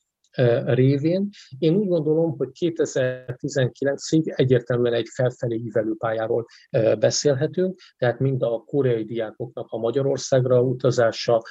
révén. 0.64 1.28
Én 1.58 1.74
úgy 1.74 1.88
gondolom, 1.88 2.36
hogy 2.36 2.48
2019-ig 2.60 4.38
egyértelműen 4.38 4.94
egy 4.94 5.08
felfelé 5.14 5.56
ívelő 5.56 5.94
pályáról 5.98 6.46
beszélhetünk, 6.98 7.78
tehát 7.96 8.18
mind 8.18 8.42
a 8.42 8.62
koreai 8.66 9.04
diákoknak 9.04 9.66
a 9.70 9.78
Magyarországra 9.78 10.62
utazása, 10.62 11.42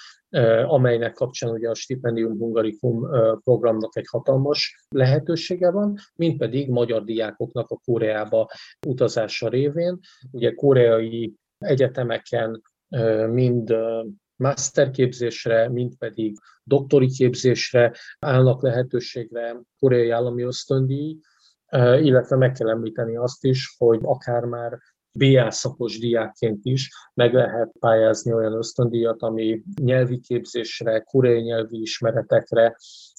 amelynek 0.65 1.13
kapcsán 1.13 1.51
ugye 1.51 1.69
a 1.69 1.75
Stipendium 1.75 2.37
Hungarikum 2.37 3.09
programnak 3.43 3.97
egy 3.97 4.07
hatalmas 4.09 4.85
lehetősége 4.89 5.71
van, 5.71 5.95
mint 6.15 6.37
pedig 6.37 6.69
magyar 6.69 7.03
diákoknak 7.03 7.69
a 7.69 7.79
Koreába 7.85 8.49
utazása 8.87 9.49
révén. 9.49 9.99
Ugye 10.31 10.53
koreai 10.53 11.33
egyetemeken 11.57 12.61
mind 13.29 13.75
masterképzésre, 14.35 15.69
mint 15.69 15.97
pedig 15.97 16.37
doktori 16.63 17.07
képzésre 17.07 17.93
állnak 18.19 18.61
lehetőségre 18.61 19.55
koreai 19.79 20.09
állami 20.09 20.41
ösztöndíj, 20.41 21.19
illetve 22.01 22.35
meg 22.35 22.51
kell 22.51 22.69
említeni 22.69 23.15
azt 23.15 23.43
is, 23.43 23.75
hogy 23.77 23.99
akár 24.03 24.43
már 24.43 24.79
BA 25.17 25.51
szakos 25.51 26.00
diákként 26.00 26.60
is 26.63 26.89
meg 27.13 27.34
lehet 27.34 27.72
pályázni 27.79 28.34
olyan 28.34 28.53
ösztöndíjat, 28.53 29.22
ami 29.22 29.63
nyelvi 29.81 30.19
képzésre, 30.19 31.00
koreai 31.00 31.41
nyelvi 31.41 31.81
ismeretekre 31.81 32.77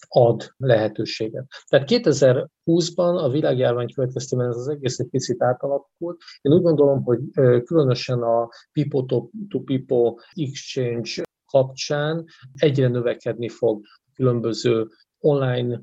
ad 0.08 0.54
lehetőséget. 0.56 1.46
Tehát 1.68 1.88
2020-ban 1.90 3.22
a 3.22 3.30
világjárvány 3.30 3.92
következtében 3.92 4.48
ez 4.48 4.56
az 4.56 4.68
egész 4.68 4.98
egy 4.98 5.08
picit 5.08 5.42
átalakult. 5.42 6.20
Én 6.40 6.52
úgy 6.52 6.62
gondolom, 6.62 7.02
hogy 7.02 7.20
különösen 7.64 8.22
a 8.22 8.48
people-to-people 8.72 10.12
exchange 10.34 11.10
kapcsán 11.50 12.24
egyre 12.52 12.88
növekedni 12.88 13.48
fog 13.48 13.84
különböző 14.14 14.88
online 15.18 15.80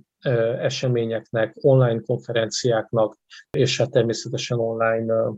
eseményeknek, 0.59 1.55
online 1.61 1.99
konferenciáknak, 1.99 3.17
és 3.51 3.77
hát 3.77 3.91
természetesen 3.91 4.59
online 4.59 5.33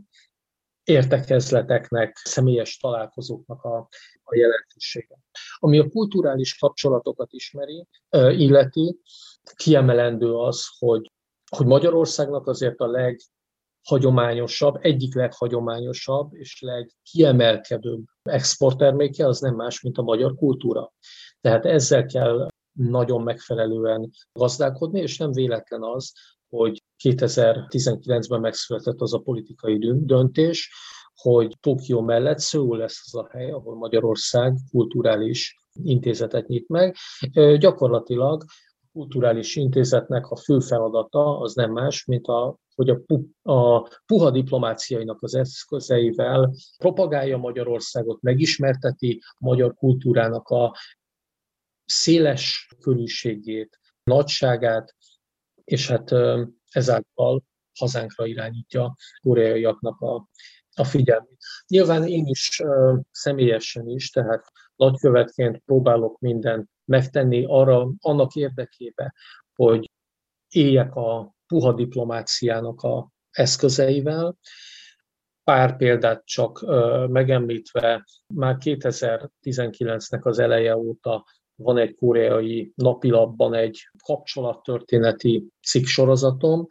értekezleteknek, 0.86 2.16
személyes 2.24 2.76
találkozóknak 2.76 3.62
a, 3.62 3.88
a 4.22 4.36
jelentősége. 4.36 5.18
Ami 5.58 5.78
a 5.78 5.88
kulturális 5.88 6.58
kapcsolatokat 6.58 7.32
ismeri, 7.32 7.86
illeti, 8.10 9.00
kiemelendő 9.54 10.34
az, 10.34 10.66
hogy, 10.78 11.12
hogy 11.56 11.66
Magyarországnak 11.66 12.46
azért 12.46 12.80
a 12.80 12.86
leghagyományosabb, 12.86 14.78
egyik 14.80 15.14
leghagyományosabb 15.14 16.34
és 16.34 16.60
legkiemelkedőbb 16.60 18.04
exportterméke 18.22 19.26
az 19.26 19.40
nem 19.40 19.54
más, 19.54 19.80
mint 19.80 19.98
a 19.98 20.02
magyar 20.02 20.34
kultúra. 20.34 20.92
Tehát 21.40 21.64
ezzel 21.64 22.06
kell 22.06 22.48
nagyon 22.72 23.22
megfelelően 23.22 24.10
gazdálkodni, 24.32 25.00
és 25.00 25.18
nem 25.18 25.32
véletlen 25.32 25.82
az, 25.82 26.12
hogy 26.48 26.82
2019-ben 27.04 28.40
megszületett 28.40 29.00
az 29.00 29.14
a 29.14 29.18
politikai 29.18 29.78
döntés, 30.04 30.70
hogy 31.14 31.56
Tokió 31.60 32.00
mellett 32.00 32.38
Szöul 32.38 32.76
lesz 32.76 33.02
az 33.04 33.14
a 33.14 33.28
hely, 33.30 33.50
ahol 33.50 33.76
Magyarország 33.76 34.54
kulturális 34.70 35.56
intézetet 35.82 36.46
nyit 36.46 36.68
meg. 36.68 36.96
Gyakorlatilag 37.58 38.44
a 38.72 38.88
kulturális 38.92 39.56
intézetnek 39.56 40.30
a 40.30 40.36
fő 40.36 40.58
feladata 40.58 41.38
az 41.38 41.54
nem 41.54 41.72
más, 41.72 42.04
mint 42.04 42.26
a 42.26 42.56
hogy 42.76 42.90
a, 42.90 43.00
pu, 43.06 43.50
a 43.52 43.88
puha 44.06 44.30
diplomáciainak 44.30 45.22
az 45.22 45.34
eszközeivel 45.34 46.54
propagálja 46.78 47.36
Magyarországot, 47.36 48.22
megismerteti 48.22 49.20
a 49.22 49.36
magyar 49.38 49.74
kultúrának 49.74 50.48
a 50.48 50.76
széles 51.84 52.68
körülségét, 52.80 53.78
nagyságát, 54.04 54.95
és 55.66 55.88
hát 55.88 56.10
ezáltal 56.70 57.42
hazánkra 57.78 58.26
irányítja 58.26 58.96
koreaiaknak 59.20 60.00
a, 60.00 60.28
a 60.74 60.84
figyelmét. 60.84 61.38
Nyilván 61.66 62.06
én 62.06 62.26
is 62.26 62.62
személyesen 63.10 63.88
is, 63.88 64.10
tehát 64.10 64.44
nagykövetként 64.76 65.62
próbálok 65.64 66.18
mindent 66.18 66.68
megtenni 66.84 67.44
arra, 67.48 67.90
annak 67.98 68.34
érdekébe, 68.34 69.14
hogy 69.54 69.90
éljek 70.48 70.94
a 70.94 71.34
puha 71.46 71.72
diplomáciának 71.72 72.82
a 72.82 73.10
eszközeivel. 73.30 74.36
Pár 75.44 75.76
példát 75.76 76.24
csak 76.24 76.60
megemlítve, 77.08 78.04
már 78.34 78.56
2019-nek 78.60 80.22
az 80.22 80.38
eleje 80.38 80.76
óta 80.76 81.24
van 81.56 81.78
egy 81.78 81.94
koreai 81.94 82.72
napilapban 82.74 83.54
egy 83.54 83.88
kapcsolattörténeti 84.04 85.46
cikksorozatom, 85.62 86.66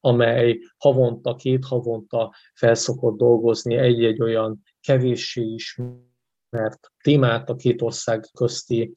amely 0.00 0.58
havonta, 0.78 1.34
két 1.34 1.64
havonta 1.64 2.34
felszokott 2.54 3.16
dolgozni 3.16 3.76
egy-egy 3.76 4.22
olyan 4.22 4.62
kevéssé 4.80 5.42
ismert 5.42 6.92
témát 7.02 7.50
a 7.50 7.56
két 7.56 7.82
ország 7.82 8.26
közti 8.32 8.94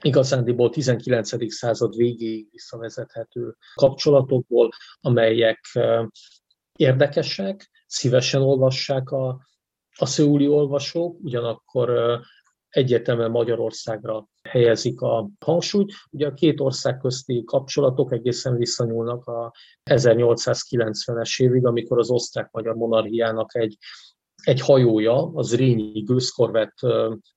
igazándiból 0.00 0.70
19. 0.70 1.52
század 1.52 1.96
végéig 1.96 2.48
visszavezethető 2.50 3.56
kapcsolatokból, 3.74 4.70
amelyek 5.00 5.60
érdekesek, 6.78 7.70
szívesen 7.86 8.42
olvassák 8.42 9.10
a, 9.10 9.46
a 9.98 10.06
szőuli 10.06 10.48
olvasók, 10.48 11.18
ugyanakkor 11.20 12.20
egyértelműen 12.68 13.30
Magyarországra 13.30 14.28
helyezik 14.50 15.00
a 15.00 15.30
hangsúlyt. 15.40 15.92
Ugye 16.10 16.26
a 16.26 16.34
két 16.34 16.60
ország 16.60 16.98
közti 16.98 17.42
kapcsolatok 17.44 18.12
egészen 18.12 18.56
visszanyúlnak 18.56 19.26
a 19.26 19.52
1890-es 19.90 21.42
évig, 21.42 21.66
amikor 21.66 21.98
az 21.98 22.10
osztrák-magyar 22.10 22.74
monarchiának 22.74 23.56
egy 23.56 23.76
egy 24.42 24.60
hajója, 24.60 25.30
az 25.34 25.56
Rényi 25.56 26.00
gőzkorvett 26.00 26.74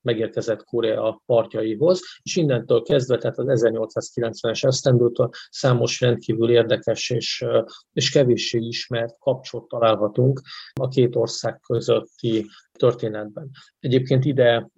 megérkezett 0.02 0.64
Korea 0.64 1.22
partjaihoz, 1.26 2.02
és 2.22 2.36
innentől 2.36 2.82
kezdve, 2.82 3.18
tehát 3.18 3.38
az 3.38 3.64
1890-es 3.64 4.66
esztendőtől 4.66 5.30
számos 5.50 6.02
rendkívül 6.02 6.50
érdekes 6.50 7.10
és, 7.10 7.46
és 7.94 8.12
kevéssé 8.12 8.60
ismert 8.60 9.16
kapcsolat 9.20 9.68
találhatunk 9.68 10.42
a 10.74 10.88
két 10.88 11.16
ország 11.16 11.60
közötti 11.60 12.46
történetben. 12.78 13.50
Egyébként 13.80 14.26
ide 14.26 14.70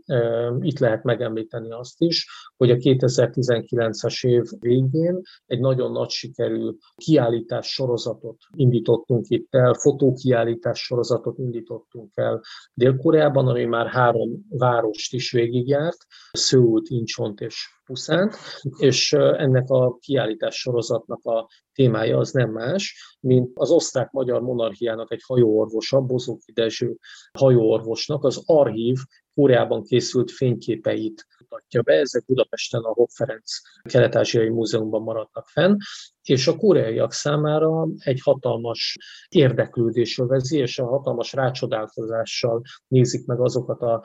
itt 0.60 0.80
lehet 0.80 1.04
megemlíteni 1.04 1.72
azt 1.72 2.02
is, 2.02 2.28
hogy 2.58 2.72
a 2.72 2.76
2019-es 2.76 4.28
év 4.28 4.44
végén 4.60 5.22
egy 5.46 5.60
nagyon 5.60 5.92
nagy 5.92 6.10
sikerű 6.10 6.70
kiállítás 6.96 7.68
sorozatot 7.68 8.38
indítottunk 8.56 9.26
itt 9.30 9.56
el, 9.56 9.74
fotókiállítás 9.74 10.80
sorozatot 10.80 11.38
indítottunk 11.38 12.12
el 12.14 12.42
Dél-Koreában, 12.74 13.48
ami 13.48 13.66
már 13.66 13.88
három 13.88 14.46
várost 14.50 15.14
is 15.14 15.32
végigjárt, 15.32 15.98
Szőult, 16.32 16.90
Incsont 16.90 17.42
és 17.42 17.75
Puszánt, 17.86 18.36
és 18.78 19.14
ennek 19.14 19.70
a 19.70 19.98
kiállítás 19.98 20.56
sorozatnak 20.56 21.26
a 21.26 21.48
témája 21.74 22.18
az 22.18 22.32
nem 22.32 22.52
más, 22.52 23.16
mint 23.20 23.52
az 23.56 23.72
osztrák-magyar 23.72 24.42
monarchiának 24.42 25.12
egy 25.12 25.22
hajóorvosa, 25.26 26.02
Bozóki 26.02 26.52
Dezső 26.52 26.98
hajóorvosnak 27.38 28.24
az 28.24 28.42
archív 28.46 28.98
Koreában 29.34 29.84
készült 29.84 30.32
fényképeit 30.32 31.28
mutatja 31.40 31.82
be, 31.82 31.94
ezek 31.94 32.26
Budapesten 32.26 32.82
a 32.82 32.94
Hopp 32.94 33.10
Ferenc 33.10 33.52
Kelet-Ázsiai 33.84 34.50
Múzeumban 34.50 35.02
maradtak 35.02 35.48
fenn, 35.48 35.76
és 36.22 36.48
a 36.48 36.56
koreaiak 36.56 37.12
számára 37.12 37.88
egy 37.98 38.22
hatalmas 38.24 38.98
érdeklődés 39.30 40.18
övezi, 40.18 40.58
és 40.58 40.80
a 40.80 40.86
hatalmas 40.86 41.34
rácsodálkozással 41.34 42.62
nézik 42.88 43.26
meg 43.26 43.40
azokat 43.40 43.82
a 43.82 44.04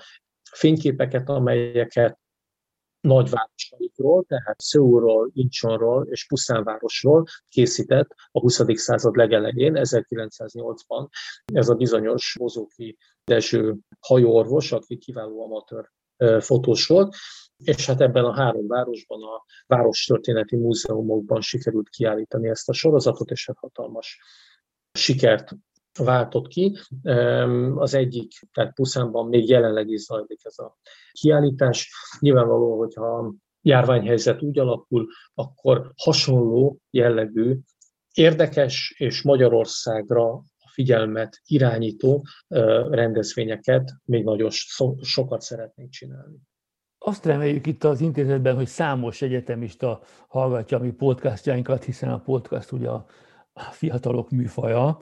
fényképeket, 0.51 1.29
amelyeket 1.29 2.19
nagyvárosaikról, 3.01 4.25
tehát 4.25 4.61
Szőulról, 4.61 5.31
Incsonról 5.33 6.07
és 6.11 6.27
Puszánvárosról 6.27 7.25
készített 7.49 8.15
a 8.31 8.41
20. 8.41 8.61
század 8.75 9.17
legelején, 9.17 9.73
1908-ban 9.77 11.09
ez 11.53 11.69
a 11.69 11.75
bizonyos 11.75 12.37
Bozóki 12.39 12.99
Dezső 13.25 13.77
hajóorvos, 14.01 14.73
aki 14.73 14.97
kiváló 14.97 15.43
amatőr 15.43 15.91
fotós 16.43 16.87
volt, 16.87 17.15
és 17.65 17.87
hát 17.87 18.01
ebben 18.01 18.25
a 18.25 18.35
három 18.35 18.67
városban, 18.67 19.23
a 19.23 19.45
várostörténeti 19.67 20.57
múzeumokban 20.57 21.41
sikerült 21.41 21.89
kiállítani 21.89 22.49
ezt 22.49 22.69
a 22.69 22.73
sorozatot, 22.73 23.31
és 23.31 23.47
hát 23.47 23.57
hatalmas 23.59 24.19
sikert 24.93 25.51
váltott 25.99 26.47
ki. 26.47 26.79
Az 27.75 27.95
egyik, 27.95 28.33
tehát 28.53 28.75
Puszánban 28.75 29.29
még 29.29 29.49
jelenleg 29.49 29.89
is 29.89 30.01
zajlik 30.01 30.41
ez 30.43 30.59
a 30.59 30.79
kiállítás. 31.13 31.93
Nyilvánvaló, 32.19 32.79
hogyha 32.79 33.35
járványhelyzet 33.63 34.43
úgy 34.43 34.59
alakul, 34.59 35.07
akkor 35.35 35.93
hasonló 35.97 36.79
jellegű, 36.91 37.59
érdekes 38.15 38.95
és 38.99 39.23
Magyarországra 39.23 40.43
figyelmet 40.73 41.41
irányító 41.45 42.27
rendezvényeket 42.91 43.95
még 44.05 44.25
nagyon 44.25 44.51
sokat 45.01 45.41
szeretnénk 45.41 45.91
csinálni. 45.91 46.37
Azt 46.99 47.25
reméljük 47.25 47.67
itt 47.67 47.85
az 47.85 48.01
intézetben, 48.01 48.55
hogy 48.55 48.67
számos 48.67 49.23
egyetemista 49.23 50.01
hallgatja 50.29 50.79
a 50.79 50.81
mi 50.81 50.91
podcastjainkat, 50.93 51.85
hiszen 51.85 52.11
a 52.11 52.21
podcast 52.21 52.73
ugye 52.73 52.89
a 52.89 53.07
fiatalok 53.71 54.31
műfaja, 54.31 54.99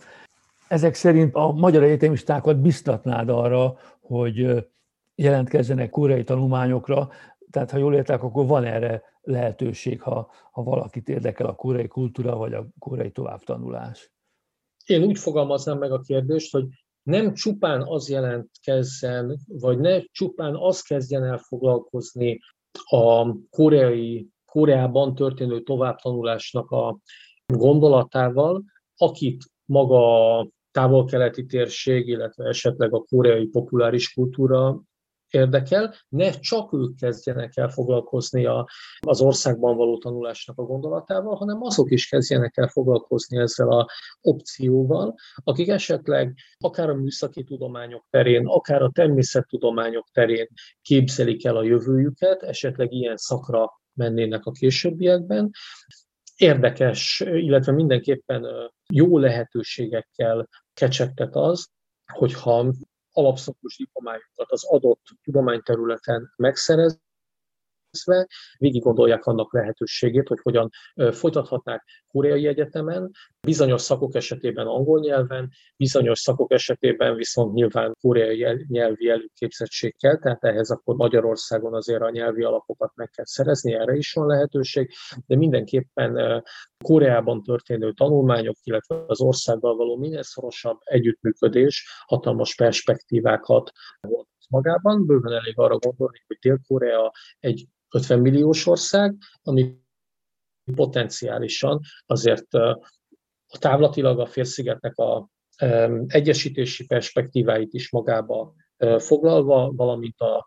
ezek 0.68 0.94
szerint 0.94 1.34
a 1.34 1.52
magyar 1.52 1.82
egyetemistákat 1.82 2.60
biztatnád 2.60 3.28
arra, 3.28 3.76
hogy 4.00 4.66
jelentkezzenek 5.14 5.90
koreai 5.90 6.24
tanulmányokra, 6.24 7.08
tehát 7.50 7.70
ha 7.70 7.78
jól 7.78 7.94
értek, 7.94 8.22
akkor 8.22 8.46
van 8.46 8.64
erre 8.64 9.02
lehetőség, 9.20 10.00
ha, 10.00 10.30
ha 10.52 10.62
valakit 10.62 11.08
érdekel 11.08 11.46
a 11.46 11.54
koreai 11.54 11.86
kultúra 11.86 12.36
vagy 12.36 12.52
a 12.52 12.66
koreai 12.78 13.10
továbbtanulás. 13.10 14.12
Én 14.86 15.02
úgy 15.02 15.18
fogalmaznám 15.18 15.78
meg 15.78 15.92
a 15.92 16.00
kérdést, 16.00 16.52
hogy 16.52 16.66
nem 17.02 17.34
csupán 17.34 17.82
az 17.82 18.08
jelentkezzen, 18.08 19.38
vagy 19.46 19.78
ne 19.78 20.00
csupán 20.02 20.56
az 20.56 20.80
kezdjen 20.80 21.24
el 21.24 21.38
foglalkozni 21.38 22.38
a 22.84 23.36
koreai, 23.50 24.28
Koreában 24.50 25.14
történő 25.14 25.62
továbbtanulásnak 25.62 26.70
a 26.70 26.98
gondolatával, 27.46 28.64
akit 28.96 29.44
maga 29.64 30.48
távol-keleti 30.78 31.46
térség, 31.46 32.08
illetve 32.08 32.44
esetleg 32.44 32.94
a 32.94 33.04
koreai 33.08 33.46
populáris 33.46 34.12
kultúra 34.12 34.80
érdekel, 35.30 35.94
ne 36.08 36.30
csak 36.30 36.72
ők 36.72 36.96
kezdjenek 36.96 37.56
el 37.56 37.68
foglalkozni 37.68 38.46
a, 38.46 38.68
az 39.00 39.20
országban 39.20 39.76
való 39.76 39.98
tanulásnak 39.98 40.58
a 40.58 40.62
gondolatával, 40.62 41.36
hanem 41.36 41.62
azok 41.62 41.90
is 41.90 42.08
kezdjenek 42.08 42.56
el 42.56 42.68
foglalkozni 42.68 43.38
ezzel 43.38 43.68
a 43.68 43.86
opcióval, 44.20 45.14
akik 45.44 45.68
esetleg 45.68 46.34
akár 46.58 46.90
a 46.90 46.94
műszaki 46.94 47.44
tudományok 47.44 48.06
terén, 48.10 48.46
akár 48.46 48.82
a 48.82 48.90
természettudományok 48.90 50.06
terén 50.12 50.48
képzelik 50.82 51.44
el 51.44 51.56
a 51.56 51.62
jövőjüket, 51.62 52.42
esetleg 52.42 52.92
ilyen 52.92 53.16
szakra 53.16 53.80
mennének 53.94 54.44
a 54.44 54.50
későbbiekben, 54.50 55.50
érdekes, 56.38 57.20
illetve 57.20 57.72
mindenképpen 57.72 58.46
jó 58.88 59.18
lehetőségekkel 59.18 60.48
kecsegtet 60.78 61.36
az, 61.36 61.68
hogyha 62.12 62.72
alapszakos 63.12 63.76
diplomájukat 63.76 64.50
az 64.50 64.64
adott 64.64 65.02
tudományterületen 65.22 66.32
megszerez, 66.36 67.00
végig 68.58 68.82
gondolják 68.82 69.24
annak 69.24 69.52
lehetőségét, 69.52 70.28
hogy 70.28 70.38
hogyan 70.42 70.70
folytathatnák 71.10 71.84
koreai 72.08 72.46
egyetemen, 72.46 73.10
bizonyos 73.46 73.80
szakok 73.80 74.14
esetében 74.14 74.66
angol 74.66 75.00
nyelven, 75.00 75.50
bizonyos 75.76 76.18
szakok 76.18 76.52
esetében 76.52 77.16
viszont 77.16 77.54
nyilván 77.54 77.96
koreai 78.00 78.66
nyelvi 78.68 79.08
előképzettség 79.08 79.96
kell, 79.98 80.18
tehát 80.18 80.44
ehhez 80.44 80.70
akkor 80.70 80.96
Magyarországon 80.96 81.74
azért 81.74 82.02
a 82.02 82.10
nyelvi 82.10 82.42
alapokat 82.42 82.92
meg 82.94 83.10
kell 83.10 83.24
szerezni, 83.24 83.72
erre 83.72 83.94
is 83.94 84.12
van 84.12 84.26
lehetőség, 84.26 84.90
de 85.26 85.36
mindenképpen 85.36 86.42
Koreában 86.84 87.42
történő 87.42 87.92
tanulmányok, 87.92 88.56
illetve 88.62 89.04
az 89.06 89.20
országgal 89.20 89.76
való 89.76 89.96
minél 89.96 90.22
szorosabb 90.22 90.78
együttműködés 90.84 92.04
hatalmas 92.06 92.54
perspektívákat 92.54 93.72
volt 94.00 94.28
magában. 94.48 95.06
Bőven 95.06 95.32
elég 95.32 95.58
arra 95.58 95.76
gondolni, 95.78 96.22
hogy 96.26 96.38
Dél-Korea 96.40 97.12
egy 97.38 97.66
50 97.90 98.20
milliós 98.20 98.66
ország, 98.66 99.16
ami 99.42 99.76
potenciálisan 100.74 101.80
azért 102.06 102.54
a 103.48 103.58
távlatilag 103.58 104.20
a 104.20 104.26
félszigetnek 104.26 104.96
a 104.96 105.28
egyesítési 106.06 106.86
perspektíváit 106.86 107.72
is 107.72 107.90
magába 107.90 108.54
foglalva, 108.98 109.72
valamint 109.76 110.20
a 110.20 110.46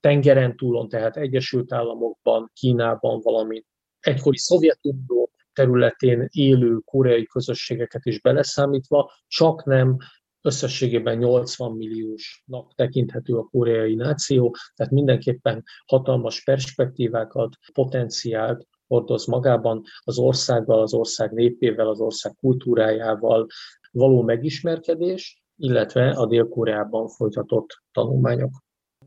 tengeren 0.00 0.56
túlon, 0.56 0.88
tehát 0.88 1.16
Egyesült 1.16 1.72
Államokban, 1.72 2.50
Kínában, 2.54 3.20
valamint 3.20 3.66
egykori 4.00 4.38
Szovjetunió 4.38 5.30
területén 5.52 6.28
élő 6.30 6.78
koreai 6.84 7.26
közösségeket 7.26 8.04
is 8.06 8.20
beleszámítva, 8.20 9.12
csak 9.26 9.64
nem 9.64 9.96
összességében 10.42 11.18
80 11.18 11.72
milliósnak 11.72 12.74
tekinthető 12.74 13.34
a 13.34 13.48
koreai 13.50 13.94
náció, 13.94 14.54
tehát 14.74 14.92
mindenképpen 14.92 15.62
hatalmas 15.86 16.42
perspektívákat, 16.42 17.56
potenciált 17.72 18.66
hordoz 18.86 19.26
magában 19.26 19.82
az 20.04 20.18
országgal, 20.18 20.80
az 20.80 20.94
ország 20.94 21.32
népével, 21.32 21.88
az 21.88 22.00
ország 22.00 22.34
kultúrájával 22.34 23.46
való 23.90 24.22
megismerkedés, 24.22 25.42
illetve 25.56 26.10
a 26.10 26.26
Dél-Koreában 26.26 27.08
folytatott 27.08 27.82
tanulmányok. 27.92 28.50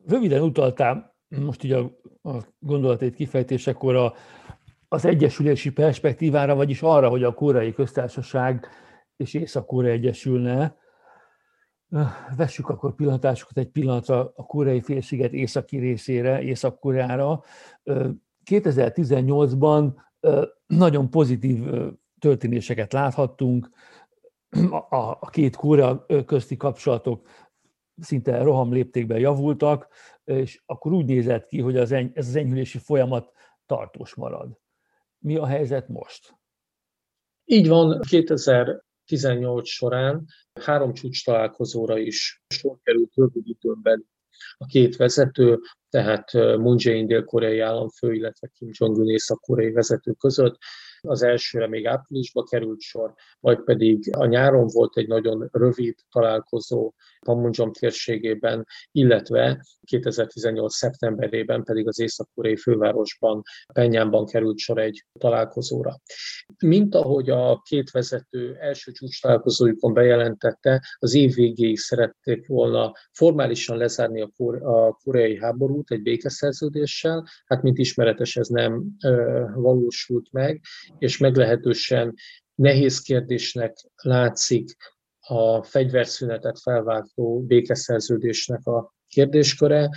Röviden 0.08 0.42
utaltál 0.42 1.16
most 1.28 1.64
így 1.64 1.72
a, 1.72 1.80
a 2.22 2.38
gondolatét 2.60 3.16
kifejtésekor 3.16 3.96
a, 3.96 4.14
az 4.88 5.06
egyesülési 5.06 5.72
perspektívára, 5.72 6.56
vagyis 6.56 6.82
arra, 6.82 7.10
hogy 7.10 7.24
a 7.24 7.34
koreai 7.34 7.74
köztársaság 7.74 8.68
és 9.16 9.34
Észak-Korea 9.34 9.92
egyesülne. 9.92 10.76
Vessük 12.38 12.70
akkor 12.70 12.96
pillantásokat 12.96 13.58
egy 13.58 13.70
pillanatra 13.70 14.32
a 14.36 14.46
koreai 14.46 14.82
félsziget 14.82 15.34
északi 15.34 15.78
részére, 15.78 16.42
Észak-Koreára. 16.42 17.44
2018-ban 18.46 19.94
nagyon 20.66 21.10
pozitív 21.10 21.64
történéseket 22.20 22.94
láthattunk, 22.94 23.70
a 24.90 25.30
két 25.30 25.56
Korea 25.56 26.06
közti 26.26 26.58
kapcsolatok 26.58 27.28
szinte 27.98 28.42
roham 28.42 28.74
léptékben 28.74 29.20
javultak, 29.20 29.88
és 30.24 30.62
akkor 30.66 30.92
úgy 30.92 31.06
nézett 31.06 31.48
ki, 31.48 31.62
hogy 31.62 31.78
ez 31.78 31.92
az 32.16 32.36
enyhülési 32.36 32.78
folyamat 32.78 33.32
tartós 33.66 34.16
marad. 34.16 34.60
Mi 35.20 35.36
a 35.36 35.46
helyzet 35.46 35.88
most? 35.88 36.36
Így 37.46 37.68
van, 37.68 38.00
2018 39.06 39.68
során 39.68 40.26
három 40.62 40.94
csúcs 40.94 41.26
találkozóra 41.26 41.98
is 41.98 42.44
sor 42.48 42.78
került 42.84 43.12
rövid 43.16 43.48
időn 43.48 43.80
belül 43.82 44.12
a 44.58 44.66
két 44.66 44.96
vezető, 44.96 45.60
tehát 45.90 46.34
Moon 46.34 46.76
Jae-in 46.80 47.08
dél-koreai 47.08 47.60
államfő, 47.60 48.14
illetve 48.14 48.48
Kim 48.48 48.70
Jong-un 48.72 49.10
észak-koreai 49.10 49.72
vezető 49.72 50.12
között. 50.12 50.58
Az 51.02 51.24
elsőre 51.24 51.68
még 51.68 51.86
áprilisba 51.86 52.44
került 52.44 52.80
sor, 52.80 53.14
majd 53.40 53.64
pedig 53.64 54.10
a 54.18 54.26
nyáron 54.26 54.68
volt 54.68 54.98
egy 54.98 55.08
nagyon 55.08 55.50
rövid 55.52 55.96
találkozó 56.12 56.94
Panmunjom 57.24 57.72
térségében, 57.72 58.66
illetve 58.92 59.66
2018. 59.82 60.74
szeptemberében 60.76 61.64
pedig 61.64 61.88
az 61.88 62.00
észak-koreai 62.00 62.56
fővárosban, 62.56 63.42
Penyánban 63.74 64.26
került 64.26 64.58
sor 64.58 64.78
egy 64.80 65.06
találkozóra. 65.20 65.96
Mint 66.66 66.96
ahogy 66.96 67.30
a 67.30 67.62
két 67.62 67.92
vezető 67.92 68.56
első 68.60 68.92
csúcs 68.92 69.22
találkozójukon 69.22 69.94
bejelentette, 69.94 70.82
az 71.00 71.14
év 71.14 71.34
végéig 71.34 71.78
szerették 71.78 72.48
volna 72.48 72.92
formálisan 73.12 73.78
lezárni 73.78 74.22
a, 74.22 74.30
a 74.66 74.98
koreai 75.04 75.38
háborút 75.40 75.92
egy 75.92 76.02
békeszerződéssel, 76.02 77.28
hát 77.46 77.62
mint 77.62 77.78
ismeretes 77.78 78.36
ez 78.36 78.48
nem 78.48 78.84
ö, 79.06 79.44
valósult 79.56 80.32
meg, 80.32 80.62
és 80.98 81.18
meglehetősen 81.18 82.14
nehéz 82.56 83.00
kérdésnek 83.00 83.78
látszik 83.96 84.76
a 85.28 85.64
fegyverszünetet 85.64 86.60
felváltó 86.60 87.44
békeszerződésnek 87.46 88.66
a 88.66 88.94
kérdésköre. 89.08 89.90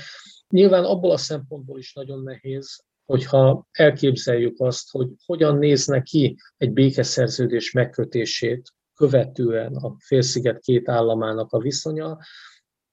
Nyilván 0.48 0.84
abból 0.84 1.10
a 1.10 1.16
szempontból 1.16 1.78
is 1.78 1.92
nagyon 1.92 2.22
nehéz, 2.22 2.84
hogyha 3.04 3.66
elképzeljük 3.70 4.60
azt, 4.60 4.90
hogy 4.90 5.08
hogyan 5.24 5.58
nézne 5.58 6.02
ki 6.02 6.36
egy 6.56 6.72
békeszerződés 6.72 7.72
megkötését 7.72 8.72
követően 8.94 9.74
a 9.74 9.96
félsziget 9.98 10.58
két 10.58 10.88
államának 10.88 11.52
a 11.52 11.58
viszonya. 11.58 12.18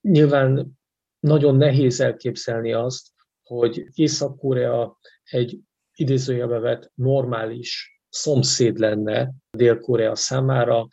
Nyilván 0.02 0.80
nagyon 1.20 1.56
nehéz 1.56 2.00
elképzelni 2.00 2.74
azt, 2.74 3.08
hogy 3.44 3.86
Észak-Korea 3.94 4.98
egy 5.24 5.60
idézőjelbe 5.96 6.60
vett 6.60 6.92
normális 6.96 8.02
szomszéd 8.10 8.78
lenne 8.78 9.34
Dél-Korea 9.58 10.16
számára, 10.16 10.88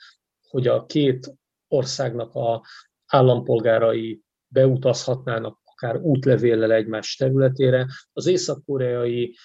hogy 0.50 0.66
a 0.66 0.86
két 0.86 1.34
országnak 1.68 2.34
a 2.34 2.62
állampolgárai 3.06 4.22
beutazhatnának 4.48 5.58
akár 5.64 5.96
útlevéllel 5.96 6.72
egymás 6.72 7.16
területére. 7.16 7.86
Az 8.12 8.26
észak-koreai 8.26 9.36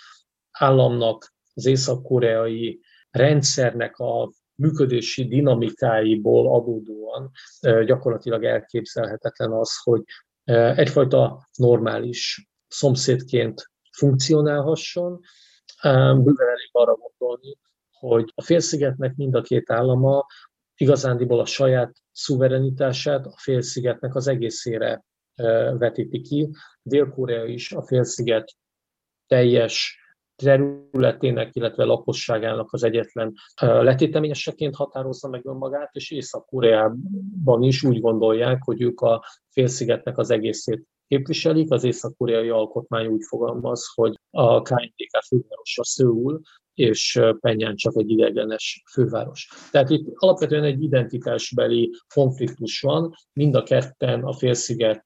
államnak, 0.51 1.33
az 1.53 1.65
észak-koreai 1.65 2.79
rendszernek 3.09 3.97
a 3.97 4.31
működési 4.55 5.27
dinamikáiból 5.27 6.53
adódóan 6.53 7.31
gyakorlatilag 7.85 8.43
elképzelhetetlen 8.43 9.51
az, 9.51 9.71
hogy 9.83 10.03
egyfajta 10.75 11.47
normális 11.57 12.47
szomszédként 12.67 13.71
funkcionálhasson. 13.91 15.19
Bőven 15.83 16.47
elég 16.47 16.69
arra 16.71 16.93
gondolni, 16.93 17.57
hogy 17.91 18.31
a 18.35 18.41
félszigetnek 18.41 19.15
mind 19.15 19.35
a 19.35 19.41
két 19.41 19.71
állama 19.71 20.25
igazándiból 20.75 21.39
a 21.39 21.45
saját 21.45 21.93
szuverenitását 22.11 23.25
a 23.25 23.37
félszigetnek 23.37 24.15
az 24.15 24.27
egészére 24.27 25.03
vetíti 25.77 26.21
ki. 26.21 26.49
Dél-Korea 26.81 27.45
is 27.45 27.71
a 27.71 27.85
félsziget 27.85 28.51
teljes 29.27 29.99
területének, 30.35 31.55
illetve 31.55 31.83
lakosságának 31.83 32.73
az 32.73 32.83
egyetlen 32.83 33.33
letéteményeseként 33.61 34.75
határozza 34.75 35.27
meg 35.29 35.45
önmagát, 35.45 35.95
és 35.95 36.11
Észak-Koreában 36.11 37.63
is 37.63 37.83
úgy 37.83 37.99
gondolják, 37.99 38.63
hogy 38.63 38.81
ők 38.81 39.01
a 39.01 39.23
félszigetnek 39.49 40.17
az 40.17 40.29
egészét 40.29 40.87
képviselik. 41.07 41.71
Az 41.71 41.83
észak-koreai 41.83 42.49
alkotmány 42.49 43.05
úgy 43.05 43.23
fogalmaz, 43.27 43.93
hogy 43.93 44.19
a 44.29 44.61
KNDK 44.61 45.23
fővárosa 45.27 45.83
Szőul, 45.83 46.41
és 46.73 47.19
Penyán 47.39 47.75
csak 47.75 47.97
egy 47.97 48.09
idegenes 48.09 48.83
főváros. 48.91 49.49
Tehát 49.71 49.89
itt 49.89 50.07
alapvetően 50.15 50.63
egy 50.63 50.83
identitásbeli 50.83 51.91
konfliktus 52.13 52.81
van, 52.81 53.13
mind 53.33 53.55
a 53.55 53.63
ketten 53.63 54.23
a 54.23 54.33
félsziget 54.33 55.05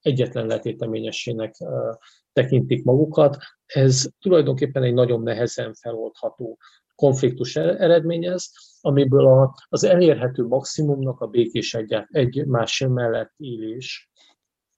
egyetlen 0.00 0.46
letéteményesének 0.46 1.54
tekintik 2.32 2.84
magukat. 2.84 3.36
Ez 3.66 4.08
tulajdonképpen 4.20 4.82
egy 4.82 4.94
nagyon 4.94 5.22
nehezen 5.22 5.74
feloldható 5.74 6.58
konfliktus 6.94 7.56
e-, 7.56 7.76
eredményez, 7.78 8.50
amiből 8.80 9.52
az 9.68 9.84
elérhető 9.84 10.46
maximumnak 10.46 11.20
a 11.20 11.26
békés 11.26 11.74
egy, 12.08 12.46
más 12.46 12.84
mellett 12.88 13.32
élés 13.36 14.10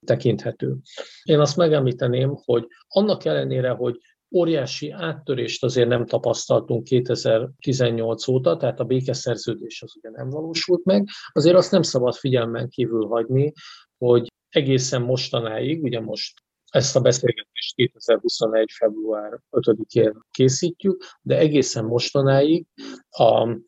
tekinthető. 0.07 0.77
Én 1.23 1.41
azt 1.41 1.57
megemlíteném, 1.57 2.35
hogy 2.45 2.67
annak 2.89 3.25
ellenére, 3.25 3.71
hogy 3.71 3.99
óriási 4.35 4.91
áttörést 4.91 5.65
azért 5.65 5.89
nem 5.89 6.07
tapasztaltunk 6.07 6.85
2018 6.85 8.29
óta, 8.29 8.57
tehát 8.57 8.81
a 8.81 8.85
békeszerződés 8.85 9.83
az 9.83 9.97
ugye 9.97 10.11
nem 10.11 10.31
valósult 10.31 10.85
meg, 10.85 11.09
azért 11.33 11.57
azt 11.57 11.71
nem 11.71 11.83
szabad 11.83 12.15
figyelmen 12.15 12.69
kívül 12.69 13.07
hagyni, 13.07 13.53
hogy 13.99 14.33
egészen 14.49 15.03
mostanáig, 15.03 15.83
ugye 15.83 16.01
most 16.01 16.43
ezt 16.71 16.97
a 16.97 17.01
beszélgetést 17.01 17.75
2021. 17.75 18.71
február 18.79 19.41
5-én 19.51 20.13
készítjük, 20.31 21.05
de 21.23 21.39
egészen 21.39 21.85
mostanáig 21.85 22.67
a 23.11 23.59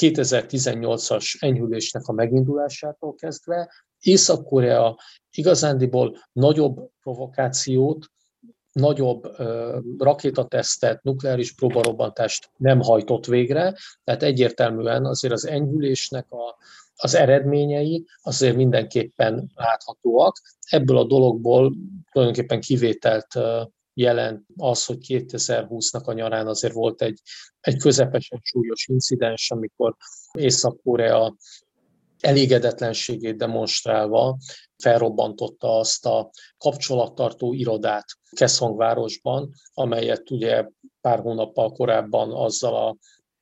2018-as 0.00 1.42
enyhülésnek 1.42 2.06
a 2.06 2.12
megindulásától 2.12 3.14
kezdve 3.14 3.72
Észak-Korea 4.06 4.98
igazándiból 5.30 6.16
nagyobb 6.32 6.90
provokációt 7.02 8.10
nagyobb 8.72 9.26
rakétatesztet, 9.98 11.02
nukleáris 11.02 11.54
próbarobbantást 11.54 12.50
nem 12.56 12.80
hajtott 12.80 13.26
végre, 13.26 13.74
tehát 14.04 14.22
egyértelműen 14.22 15.04
azért 15.04 15.32
az 15.32 15.46
enyhülésnek 15.46 16.30
a, 16.30 16.56
az 16.96 17.14
eredményei 17.14 18.06
azért 18.22 18.56
mindenképpen 18.56 19.50
láthatóak. 19.54 20.40
Ebből 20.68 20.96
a 20.96 21.04
dologból 21.04 21.74
tulajdonképpen 22.12 22.60
kivételt 22.60 23.38
jelent 23.94 24.46
az, 24.56 24.84
hogy 24.84 24.98
2020-nak 25.08 26.04
a 26.04 26.12
nyarán 26.12 26.46
azért 26.46 26.72
volt 26.72 27.02
egy, 27.02 27.20
egy 27.60 27.76
közepesen 27.76 28.40
súlyos 28.42 28.86
incidens, 28.86 29.50
amikor 29.50 29.96
Észak-Korea 30.32 31.36
elégedetlenségét 32.26 33.36
demonstrálva 33.36 34.38
felrobbantotta 34.82 35.78
azt 35.78 36.06
a 36.06 36.30
kapcsolattartó 36.58 37.52
irodát 37.52 38.04
Keszhangvárosban, 38.30 39.52
amelyet 39.74 40.30
ugye 40.30 40.68
pár 41.00 41.18
hónappal 41.18 41.72
korábban 41.72 42.32
azzal 42.32 42.76
a 42.76 42.96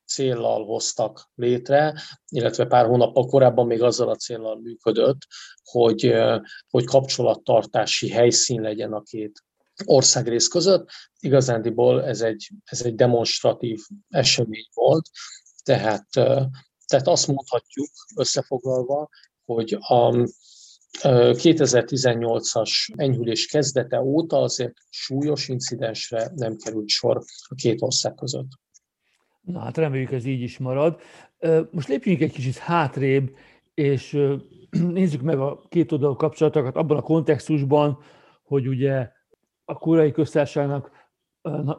céllal 0.05 0.65
hoztak 0.65 1.29
létre, 1.35 2.01
illetve 2.31 2.65
pár 2.65 2.85
hónappal 2.85 3.25
korábban 3.25 3.65
még 3.65 3.81
azzal 3.81 4.09
a 4.09 4.15
céllal 4.15 4.59
működött, 4.59 5.19
hogy, 5.63 6.13
hogy 6.69 6.83
kapcsolattartási 6.83 8.09
helyszín 8.09 8.61
legyen 8.61 8.93
a 8.93 9.01
két 9.01 9.43
országrész 9.85 10.47
között. 10.47 10.89
Igazándiból 11.19 12.05
ez 12.05 12.21
egy, 12.21 12.49
ez 12.63 12.81
egy 12.81 12.95
demonstratív 12.95 13.79
esemény 14.09 14.67
volt, 14.73 15.09
tehát, 15.63 16.05
tehát 16.87 17.07
azt 17.07 17.27
mondhatjuk 17.27 17.89
összefoglalva, 18.15 19.09
hogy 19.45 19.77
a 19.79 20.27
2018-as 21.01 22.69
enyhülés 22.95 23.45
kezdete 23.45 24.01
óta 24.01 24.37
azért 24.41 24.73
súlyos 24.89 25.47
incidensre 25.47 26.31
nem 26.35 26.55
került 26.55 26.87
sor 26.87 27.17
a 27.49 27.55
két 27.55 27.81
ország 27.81 28.13
között. 28.13 28.47
Na 29.41 29.59
hát 29.59 29.77
reméljük 29.77 30.11
ez 30.11 30.25
így 30.25 30.41
is 30.41 30.57
marad. 30.57 30.99
Most 31.71 31.87
lépjünk 31.87 32.21
egy 32.21 32.31
kicsit 32.31 32.57
hátrébb, 32.57 33.35
és 33.73 34.17
nézzük 34.69 35.21
meg 35.21 35.39
a 35.39 35.61
két 35.69 35.91
oldalú 35.91 36.15
kapcsolatokat 36.15 36.75
abban 36.75 36.97
a 36.97 37.01
kontextusban, 37.01 37.97
hogy 38.43 38.67
ugye 38.67 39.11
a 39.65 39.73
koreai 39.73 40.11
köztársaságnak 40.11 40.91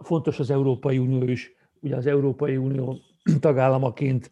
fontos 0.03 0.39
az 0.39 0.51
Európai 0.51 0.99
Unió 0.99 1.29
is. 1.29 1.55
Ugye 1.81 1.97
az 1.97 2.07
Európai 2.07 2.57
Unió 2.57 3.01
tagállamaként 3.41 4.31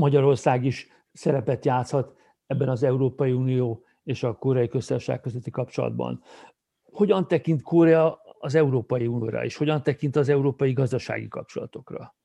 Magyarország 0.00 0.64
is 0.64 0.88
szerepet 1.12 1.64
játszhat 1.64 2.16
ebben 2.46 2.68
az 2.68 2.82
Európai 2.82 3.32
Unió 3.32 3.84
és 4.04 4.22
a 4.22 4.34
koreai 4.34 4.68
köztársaság 4.68 5.20
közötti 5.20 5.50
kapcsolatban. 5.50 6.22
Hogyan 6.82 7.28
tekint 7.28 7.62
Korea 7.62 8.20
az 8.38 8.54
Európai 8.54 9.06
Unióra, 9.06 9.44
és 9.44 9.56
hogyan 9.56 9.82
tekint 9.82 10.16
az 10.16 10.28
európai 10.28 10.72
gazdasági 10.72 11.28
kapcsolatokra? 11.28 12.16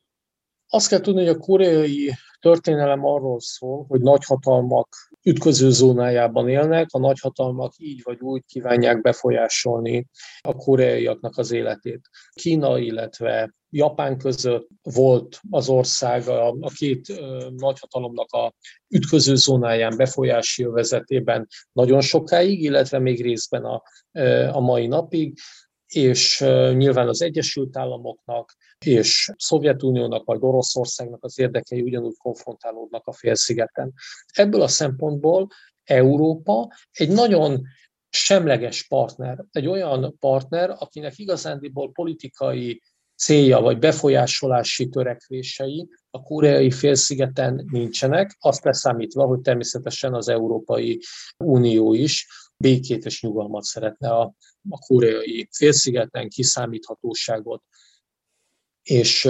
Azt 0.68 0.88
kell 0.88 1.00
tudni, 1.00 1.26
hogy 1.26 1.36
a 1.36 1.38
koreai 1.38 2.12
történelem 2.40 3.06
arról 3.06 3.40
szól, 3.40 3.86
hogy 3.88 4.02
nagyhatalmak 4.02 4.88
ütköző 5.26 5.72
zónájában 5.72 6.50
élnek, 6.50 6.88
a 6.92 7.00
nagyhatalmak 7.00 7.74
így 7.78 8.02
vagy 8.04 8.20
úgy 8.20 8.44
kívánják 8.48 9.02
befolyásolni 9.02 10.08
a 10.42 10.56
koreaiaknak 10.56 11.38
az 11.38 11.52
életét. 11.52 12.10
Kína, 12.34 12.78
illetve 12.78 13.54
Japán 13.70 14.18
között 14.18 14.68
volt 14.82 15.40
az 15.50 15.70
ország 15.70 16.28
a, 16.28 16.48
a 16.48 16.70
két 16.76 17.10
ö, 17.10 17.50
nagyhatalomnak 17.56 18.32
a 18.32 18.54
ütköző 18.90 19.36
zónáján, 19.36 19.98
befolyási 19.98 20.64
övezetében 20.64 21.48
nagyon 21.72 22.02
sokáig, 22.02 22.64
illetve 22.64 23.00
még 23.00 23.22
részben 23.22 23.64
a, 23.64 23.84
a 24.52 24.60
mai 24.60 24.88
napig 24.88 25.38
és 25.88 26.40
nyilván 26.74 27.08
az 27.08 27.22
Egyesült 27.22 27.78
Államoknak 27.78 28.54
és 28.86 29.32
Szovjetuniónak 29.38 30.26
vagy 30.26 30.38
Oroszországnak 30.42 31.24
az 31.24 31.40
érdekei 31.40 31.82
ugyanúgy 31.82 32.18
konfrontálódnak 32.18 33.08
a 33.08 33.14
félszigeten. 33.14 33.94
Ebből 34.34 34.62
a 34.62 34.68
szempontból 34.68 35.48
Európa 35.84 36.68
egy 36.92 37.10
nagyon 37.10 37.62
semleges 38.10 38.88
partner, 38.88 39.46
egy 39.52 39.68
olyan 39.68 40.18
partner, 40.20 40.76
akinek 40.78 41.18
igazándiból 41.18 41.92
politikai 41.92 42.82
célja 43.16 43.60
vagy 43.60 43.80
befolyásolási 43.80 44.90
törekvései 44.90 45.88
a 46.10 46.22
koreai 46.22 46.72
félszigeten 46.72 47.66
nincsenek, 47.72 48.36
azt 48.40 48.64
leszámítva, 48.64 49.26
hogy 49.26 49.42
természetesen 49.42 50.14
az 50.14 50.28
Európai 50.28 51.00
Unió 51.38 51.94
is 51.94 52.28
békét 52.58 53.06
és 53.06 53.22
nyugalmat 53.22 53.64
szeretne 53.64 54.10
a, 54.10 54.34
a 54.70 54.78
koreai 54.78 55.48
félszigeten, 55.52 56.30
kiszámíthatóságot. 56.30 57.64
És 58.82 59.30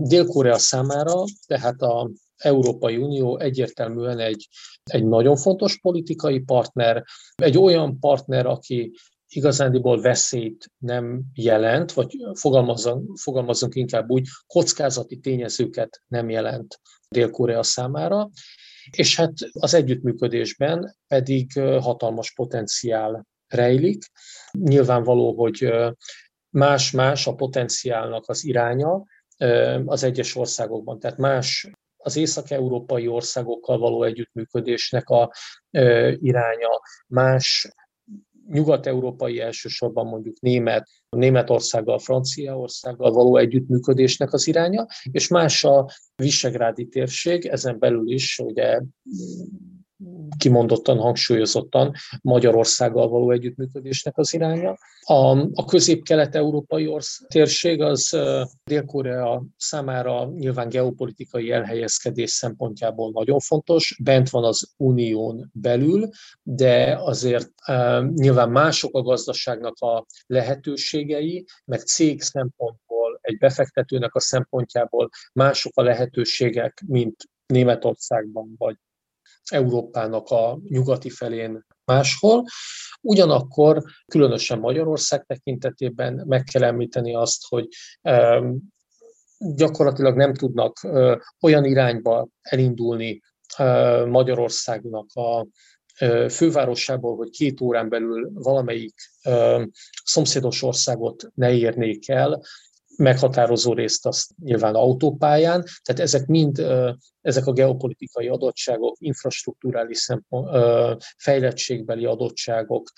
Dél-Korea 0.00 0.58
számára, 0.58 1.24
tehát 1.46 1.82
a 1.82 2.10
Európai 2.36 2.96
Unió 2.96 3.38
egyértelműen 3.38 4.18
egy, 4.18 4.48
egy 4.84 5.04
nagyon 5.04 5.36
fontos 5.36 5.80
politikai 5.80 6.38
partner, 6.38 7.04
egy 7.34 7.58
olyan 7.58 7.98
partner, 7.98 8.46
aki 8.46 8.92
igazándiból 9.28 10.00
veszélyt 10.00 10.72
nem 10.78 11.22
jelent, 11.34 11.92
vagy 11.92 12.16
fogalmazzunk, 12.32 13.18
fogalmazzunk 13.18 13.74
inkább 13.74 14.10
úgy, 14.10 14.26
kockázati 14.46 15.18
tényezőket 15.18 16.02
nem 16.06 16.30
jelent 16.30 16.80
Dél-Korea 17.08 17.62
számára, 17.62 18.30
és 18.90 19.16
hát 19.16 19.32
az 19.52 19.74
együttműködésben 19.74 20.96
pedig 21.06 21.52
hatalmas 21.80 22.32
potenciál 22.32 23.26
rejlik. 23.48 24.04
Nyilvánvaló, 24.52 25.34
hogy 25.34 25.72
más-más 26.50 27.26
a 27.26 27.34
potenciálnak 27.34 28.28
az 28.28 28.44
iránya 28.44 29.02
az 29.84 30.02
egyes 30.02 30.36
országokban, 30.36 30.98
tehát 30.98 31.18
más 31.18 31.68
az 31.96 32.16
észak-európai 32.16 33.06
országokkal 33.06 33.78
való 33.78 34.02
együttműködésnek 34.02 35.08
a 35.08 35.32
iránya, 36.20 36.80
más 37.06 37.68
nyugat-európai 38.54 39.40
elsősorban 39.40 40.06
mondjuk 40.06 40.40
német, 40.40 40.88
Németországgal, 41.08 41.98
Franciaországgal 41.98 43.12
való 43.12 43.36
együttműködésnek 43.36 44.32
az 44.32 44.46
iránya, 44.46 44.86
és 45.10 45.28
más 45.28 45.64
a 45.64 45.88
visegrádi 46.16 46.88
térség, 46.88 47.46
ezen 47.46 47.78
belül 47.78 48.12
is 48.12 48.38
ugye 48.38 48.80
kimondottan, 50.38 50.98
hangsúlyozottan 50.98 51.92
Magyarországgal 52.20 53.08
való 53.08 53.30
együttműködésnek 53.30 54.18
az 54.18 54.34
iránya. 54.34 54.76
A, 55.00 55.38
a 55.52 55.64
közép-kelet-európai 55.66 56.96
térség 57.28 57.80
az 57.80 58.18
Dél-Korea 58.64 59.44
számára 59.56 60.24
nyilván 60.24 60.68
geopolitikai 60.68 61.50
elhelyezkedés 61.50 62.30
szempontjából 62.30 63.10
nagyon 63.10 63.38
fontos, 63.38 63.98
bent 64.02 64.30
van 64.30 64.44
az 64.44 64.72
unión 64.76 65.50
belül, 65.52 66.08
de 66.42 66.96
azért 67.00 67.50
nyilván 68.14 68.50
mások 68.50 68.96
a 68.96 69.02
gazdaságnak 69.02 69.78
a 69.78 70.06
lehetőségei, 70.26 71.44
meg 71.64 71.80
cég 71.80 72.22
szempontból, 72.22 73.18
egy 73.20 73.38
befektetőnek 73.38 74.14
a 74.14 74.20
szempontjából 74.20 75.08
mások 75.32 75.72
a 75.76 75.82
lehetőségek, 75.82 76.82
mint 76.86 77.16
Németországban 77.46 78.54
vagy 78.58 78.76
Európának 79.50 80.28
a 80.28 80.58
nyugati 80.68 81.10
felén 81.10 81.66
máshol. 81.84 82.44
Ugyanakkor 83.00 83.82
különösen 84.06 84.58
Magyarország 84.58 85.24
tekintetében 85.24 86.22
meg 86.26 86.42
kell 86.42 86.62
említeni 86.62 87.14
azt, 87.14 87.46
hogy 87.48 87.68
gyakorlatilag 89.38 90.16
nem 90.16 90.34
tudnak 90.34 90.86
olyan 91.40 91.64
irányba 91.64 92.28
elindulni 92.40 93.20
Magyarországnak 94.06 95.06
a 95.12 95.46
fővárosából, 96.28 97.16
hogy 97.16 97.30
két 97.30 97.60
órán 97.60 97.88
belül 97.88 98.30
valamelyik 98.34 98.94
szomszédos 100.04 100.62
országot 100.62 101.30
ne 101.34 101.52
érnék 101.52 102.08
el, 102.08 102.42
meghatározó 102.96 103.72
részt 103.72 104.06
azt 104.06 104.30
nyilván 104.42 104.74
autópályán, 104.74 105.64
tehát 105.82 106.02
ezek 106.02 106.26
mind, 106.26 106.66
ezek 107.20 107.46
a 107.46 107.52
geopolitikai 107.52 108.28
adottságok, 108.28 108.96
infrastruktúrális 108.98 109.98
szempont, 109.98 110.48
fejlettségbeli 111.16 112.04
adottságok 112.04 112.90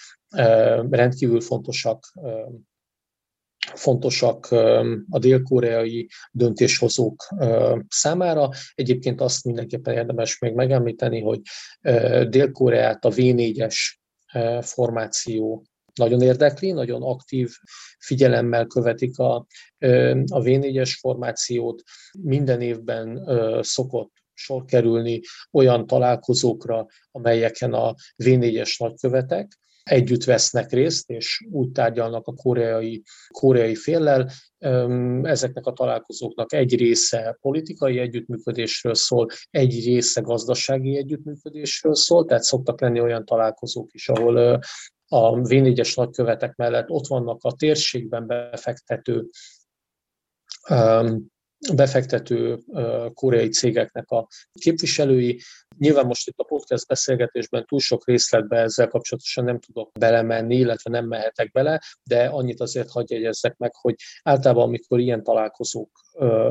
rendkívül 0.90 1.40
fontosak 1.40 2.12
fontosak 3.74 4.50
a 5.10 5.18
dél-koreai 5.18 6.08
döntéshozók 6.32 7.28
számára. 7.88 8.48
Egyébként 8.74 9.20
azt 9.20 9.44
mindenképpen 9.44 9.94
érdemes 9.94 10.38
még 10.38 10.54
megemlíteni, 10.54 11.20
hogy 11.20 11.40
Dél-Koreát 12.28 13.04
a 13.04 13.10
V4-es 13.10 13.76
formáció 14.60 15.64
nagyon 15.96 16.20
érdekli, 16.20 16.70
nagyon 16.70 17.02
aktív 17.02 17.50
figyelemmel 17.98 18.66
követik 18.66 19.18
a, 19.18 19.34
a 20.26 20.40
V4-es 20.40 20.96
formációt. 21.00 21.82
Minden 22.22 22.60
évben 22.60 23.28
szokott 23.62 24.12
sor 24.34 24.64
kerülni 24.64 25.20
olyan 25.52 25.86
találkozókra, 25.86 26.86
amelyeken 27.10 27.72
a 27.72 27.94
V4-es 28.24 28.78
nagykövetek 28.78 29.58
együtt 29.82 30.24
vesznek 30.24 30.72
részt, 30.72 31.10
és 31.10 31.46
úgy 31.50 31.70
tárgyalnak 31.70 32.26
a 32.26 32.32
koreai, 32.32 33.02
koreai 33.28 33.74
féllel. 33.74 34.30
Ezeknek 35.22 35.66
a 35.66 35.72
találkozóknak 35.72 36.52
egy 36.52 36.76
része 36.76 37.38
politikai 37.40 37.98
együttműködésről 37.98 38.94
szól, 38.94 39.26
egy 39.50 39.84
része 39.84 40.20
gazdasági 40.20 40.96
együttműködésről 40.96 41.94
szól, 41.94 42.24
tehát 42.24 42.42
szoktak 42.42 42.80
lenni 42.80 43.00
olyan 43.00 43.24
találkozók 43.24 43.92
is, 43.92 44.08
ahol 44.08 44.60
a 45.08 45.30
V4-es 45.32 45.96
nagykövetek 45.96 46.56
mellett 46.56 46.88
ott 46.88 47.06
vannak 47.06 47.38
a 47.42 47.52
térségben 47.52 48.26
befektető 48.26 49.28
befektető 51.74 52.58
koreai 53.14 53.48
cégeknek 53.48 54.10
a 54.10 54.28
képviselői. 54.52 55.40
Nyilván 55.78 56.06
most 56.06 56.28
itt 56.28 56.38
a 56.38 56.44
podcast 56.44 56.86
beszélgetésben 56.86 57.64
túl 57.66 57.80
sok 57.80 58.06
részletbe 58.06 58.56
ezzel 58.56 58.88
kapcsolatosan 58.88 59.44
nem 59.44 59.60
tudok 59.60 59.92
belemenni, 59.92 60.56
illetve 60.56 60.90
nem 60.90 61.06
mehetek 61.06 61.50
bele, 61.50 61.80
de 62.02 62.26
annyit 62.26 62.60
azért 62.60 62.90
hagyj 62.90 63.14
jegyezzek 63.14 63.56
meg, 63.56 63.74
hogy 63.74 63.94
általában 64.22 64.62
amikor 64.62 65.00
ilyen 65.00 65.22
találkozók 65.22 66.00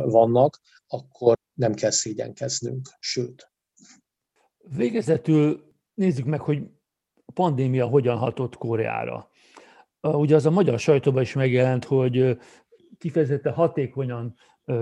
vannak, 0.06 0.60
akkor 0.88 1.36
nem 1.54 1.74
kell 1.74 1.91
szégyenkeznünk, 1.91 2.89
sőt. 3.00 3.52
Végezetül 4.58 5.74
nézzük 5.94 6.26
meg, 6.26 6.41
hogy 6.41 6.62
pandémia 7.36 7.86
hogyan 7.86 8.17
hatott 8.17 8.56
Koreára. 8.56 9.30
Ugye 10.02 10.36
az 10.36 10.45
a 10.45 10.52
magyar 10.52 10.80
sajtóban 10.80 11.21
is 11.21 11.34
megjelent, 11.34 11.86
hogy 11.86 12.39
kifejezetten 12.98 13.54
hatékonyan 13.54 14.36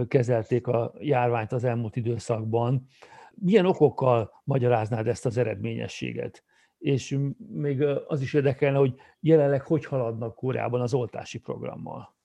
kezelték 0.07 0.67
a 0.67 0.93
járványt 0.99 1.51
az 1.51 1.63
elmúlt 1.63 1.95
időszakban. 1.95 2.87
Milyen 3.35 3.65
okokkal 3.65 4.41
magyaráznád 4.43 5.07
ezt 5.07 5.25
az 5.25 5.37
eredményességet? 5.37 6.43
És 6.77 7.19
még 7.37 7.81
az 8.07 8.21
is 8.21 8.33
érdekelne, 8.33 8.77
hogy 8.77 8.93
jelenleg 9.19 9.61
hogy 9.61 9.85
haladnak 9.85 10.35
Koreában 10.35 10.81
az 10.81 10.93
oltási 10.93 11.39
programmal? 11.39 12.15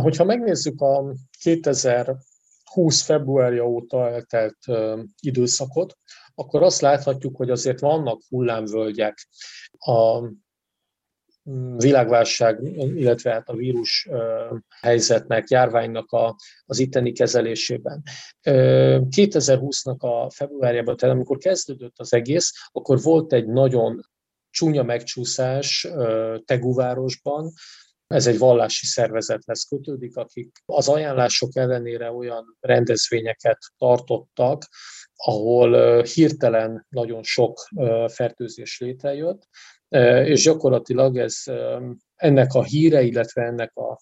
Hogyha 0.00 0.24
megnézzük 0.24 0.80
a 0.80 1.14
2020 1.42 3.02
februárja 3.02 3.68
óta 3.68 4.08
eltelt 4.08 4.58
időszakot, 5.20 5.98
akkor 6.38 6.62
azt 6.62 6.80
láthatjuk, 6.80 7.36
hogy 7.36 7.50
azért 7.50 7.80
vannak 7.80 8.20
hullámvölgyek 8.28 9.28
a 9.78 10.28
világválság, 11.76 12.62
illetve 12.74 13.32
hát 13.32 13.48
a 13.48 13.56
vírus 13.56 14.08
helyzetnek, 14.80 15.48
járványnak 15.48 16.12
a, 16.12 16.36
az 16.64 16.78
itteni 16.78 17.12
kezelésében. 17.12 18.02
2020-nak 18.42 19.98
a 19.98 20.30
februárjában, 20.30 20.96
tehát 20.96 21.14
amikor 21.14 21.38
kezdődött 21.38 21.98
az 21.98 22.12
egész, 22.12 22.52
akkor 22.72 23.02
volt 23.02 23.32
egy 23.32 23.46
nagyon 23.46 24.00
csúnya 24.50 24.82
megcsúszás 24.82 25.88
Teguvárosban, 26.44 27.52
ez 28.06 28.26
egy 28.26 28.38
vallási 28.38 28.86
szervezethez 28.86 29.64
kötődik, 29.64 30.16
akik 30.16 30.62
az 30.66 30.88
ajánlások 30.88 31.56
ellenére 31.56 32.10
olyan 32.10 32.56
rendezvényeket 32.60 33.58
tartottak, 33.76 34.62
ahol 35.24 36.02
hirtelen 36.02 36.86
nagyon 36.88 37.22
sok 37.22 37.68
fertőzés 38.06 38.78
létrejött, 38.80 39.48
és 40.24 40.42
gyakorlatilag 40.42 41.16
ez 41.16 41.42
ennek 42.16 42.52
a 42.52 42.64
híre, 42.64 43.02
illetve 43.02 43.42
ennek 43.42 43.76
a 43.76 44.00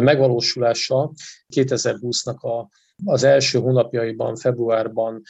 megvalósulása 0.00 1.12
2020-nak 1.54 2.40
a 2.40 2.68
az 3.04 3.22
első 3.22 3.58
hónapjaiban, 3.58 4.36
februárban, 4.36 5.22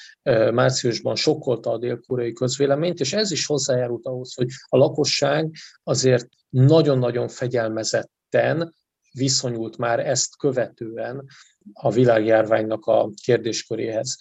márciusban 0.53 1.17
sokkolta 1.17 1.71
a 1.71 1.79
dél-koreai 1.79 2.33
közvéleményt, 2.33 3.01
és 3.01 3.13
ez 3.13 3.31
is 3.31 3.47
hozzájárult 3.47 4.07
ahhoz, 4.07 4.35
hogy 4.35 4.49
a 4.69 4.77
lakosság 4.77 5.51
azért 5.83 6.29
nagyon-nagyon 6.49 7.29
fegyelmezetten 7.29 8.75
viszonyult 9.13 9.77
már 9.77 10.07
ezt 10.07 10.37
követően 10.37 11.25
a 11.73 11.91
világjárványnak 11.91 12.87
a 12.87 13.11
kérdésköréhez. 13.25 14.17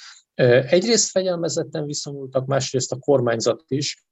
Egyrészt 0.45 1.09
fegyelmezetten 1.09 1.85
viszonyultak, 1.85 2.45
másrészt 2.45 2.91
a 2.91 2.97
kormányzat 2.97 3.63
is 3.67 4.05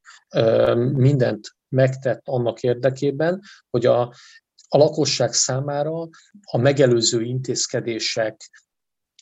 mindent 0.94 1.56
megtett 1.70 2.22
annak 2.24 2.64
érdekében, 2.64 3.42
hogy 3.70 3.86
a, 3.86 4.02
a 4.68 4.78
lakosság 4.78 5.34
számára 5.34 6.10
a 6.52 6.58
megelőző 6.58 7.22
intézkedések, 7.22 8.50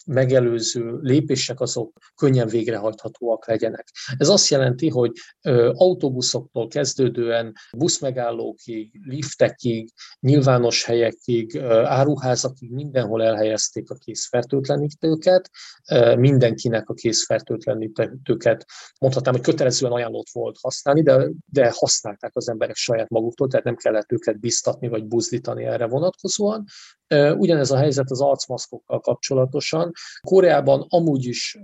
megelőző 0.05 0.97
lépések 1.01 1.59
azok 1.59 1.97
könnyen 2.15 2.47
végrehajthatóak 2.47 3.47
legyenek. 3.47 3.87
Ez 4.17 4.29
azt 4.29 4.49
jelenti, 4.49 4.89
hogy 4.89 5.11
autóbuszoktól 5.71 6.67
kezdődően 6.67 7.53
buszmegállókig, 7.77 8.99
liftekig, 9.07 9.89
nyilvános 10.19 10.83
helyekig, 10.83 11.57
áruházakig 11.83 12.71
mindenhol 12.71 13.23
elhelyezték 13.23 13.89
a 13.89 13.95
készfertőtlenítőket, 13.95 15.49
mindenkinek 16.17 16.89
a 16.89 16.93
készfertőtlenítőket 16.93 18.65
mondhatnám, 18.99 19.33
hogy 19.33 19.43
kötelezően 19.43 19.91
ajánlott 19.91 20.29
volt 20.31 20.57
használni, 20.61 21.01
de, 21.01 21.29
de 21.45 21.73
használták 21.75 22.35
az 22.35 22.49
emberek 22.49 22.75
saját 22.75 23.09
maguktól, 23.09 23.47
tehát 23.47 23.65
nem 23.65 23.75
kellett 23.75 24.11
őket 24.11 24.39
biztatni 24.39 24.87
vagy 24.87 25.05
buzdítani 25.05 25.63
erre 25.63 25.87
vonatkozóan. 25.87 26.63
Ugyanez 27.37 27.71
a 27.71 27.77
helyzet 27.77 28.11
az 28.11 28.21
arcmaszkokkal 28.21 28.99
kapcsolatosan. 28.99 29.91
Koreában 30.27 30.85
amúgy 30.89 31.25
is 31.25 31.57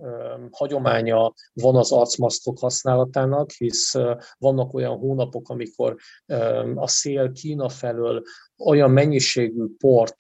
hagyománya 0.52 1.34
van 1.54 1.76
az 1.76 1.92
arcmaszkok 1.92 2.60
használatának, 2.60 3.52
hisz 3.52 3.94
vannak 4.38 4.74
olyan 4.74 4.98
hónapok, 4.98 5.50
amikor 5.50 5.96
a 6.76 6.88
szél 6.88 7.32
Kína 7.32 7.70
felől 7.70 8.22
olyan 8.58 8.92
mennyiségű 8.92 9.66
port 9.78 10.16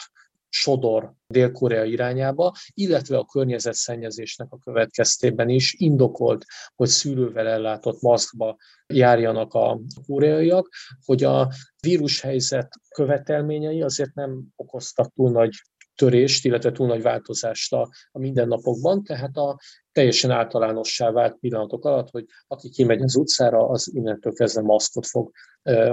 sodor 0.50 1.14
Dél-Korea 1.28 1.84
irányába, 1.84 2.54
illetve 2.74 3.18
a 3.18 3.26
környezetszennyezésnek 3.26 4.52
a 4.52 4.58
következtében 4.58 5.50
is 5.50 5.74
indokolt, 5.74 6.46
hogy 6.76 6.88
szűrővel 6.88 7.48
ellátott 7.48 8.02
maszkba 8.02 8.58
járjanak 8.88 9.54
a 9.54 9.80
koreaiak, 10.06 10.70
hogy 11.06 11.24
a 11.24 11.52
vírushelyzet 11.80 12.74
követelményei 12.96 13.82
azért 13.82 14.14
nem 14.14 14.44
okoztak 14.56 15.14
túl 15.14 15.32
nagy 15.32 15.52
törést, 15.96 16.46
illetve 16.46 16.72
túl 16.72 16.88
nagy 16.88 17.02
változást 17.02 17.74
a, 17.74 17.90
mindennapokban, 18.12 19.04
tehát 19.04 19.38
a 19.38 19.60
teljesen 19.92 20.32
általánossá 20.32 21.12
vált 21.12 21.38
pillanatok 21.40 21.86
alatt, 21.86 22.10
hogy 22.10 22.26
aki 22.48 22.70
kimegy 22.70 23.02
az 23.02 23.16
utcára, 23.16 23.68
az 23.68 23.92
innentől 23.94 24.34
kezdve 24.34 24.62
maszkot 24.62 25.06
fog 25.06 25.32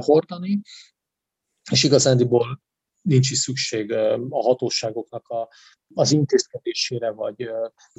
hordani, 0.01 0.61
és 1.71 1.85
igazándiból 1.85 2.61
nincs 3.07 3.31
is 3.31 3.39
szükség 3.39 3.93
a 4.29 4.43
hatóságoknak 4.43 5.29
a, 5.29 5.49
az 5.95 6.13
intézkedésére 6.13 7.11
vagy 7.11 7.49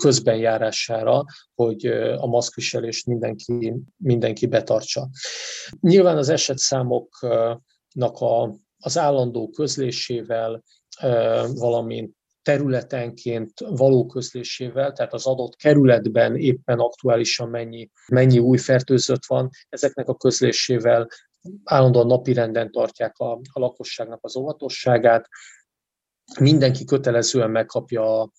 közbenjárására, 0.01 1.23
hogy 1.55 1.85
a 2.17 2.25
maszkviselést 2.25 3.05
mindenki, 3.05 3.73
mindenki 3.97 4.45
betartsa. 4.45 5.09
Nyilván 5.79 6.17
az 6.17 6.29
esetszámoknak 6.29 8.17
a, 8.19 8.55
az 8.77 8.97
állandó 8.97 9.49
közlésével, 9.49 10.63
valamint 11.53 12.15
területenként 12.41 13.51
való 13.59 14.05
közlésével, 14.05 14.91
tehát 14.91 15.13
az 15.13 15.25
adott 15.25 15.55
kerületben 15.55 16.35
éppen 16.35 16.79
aktuálisan 16.79 17.49
mennyi, 17.49 17.89
mennyi 18.07 18.39
új 18.39 18.57
fertőzött 18.57 19.25
van, 19.25 19.49
ezeknek 19.69 20.07
a 20.07 20.15
közlésével 20.15 21.07
állandóan 21.63 22.07
napirenden 22.07 22.71
tartják 22.71 23.17
a, 23.17 23.31
a 23.31 23.59
lakosságnak 23.59 24.19
az 24.23 24.35
óvatosságát. 24.35 25.29
Mindenki 26.39 26.85
kötelezően 26.85 27.51
megkapja 27.51 28.31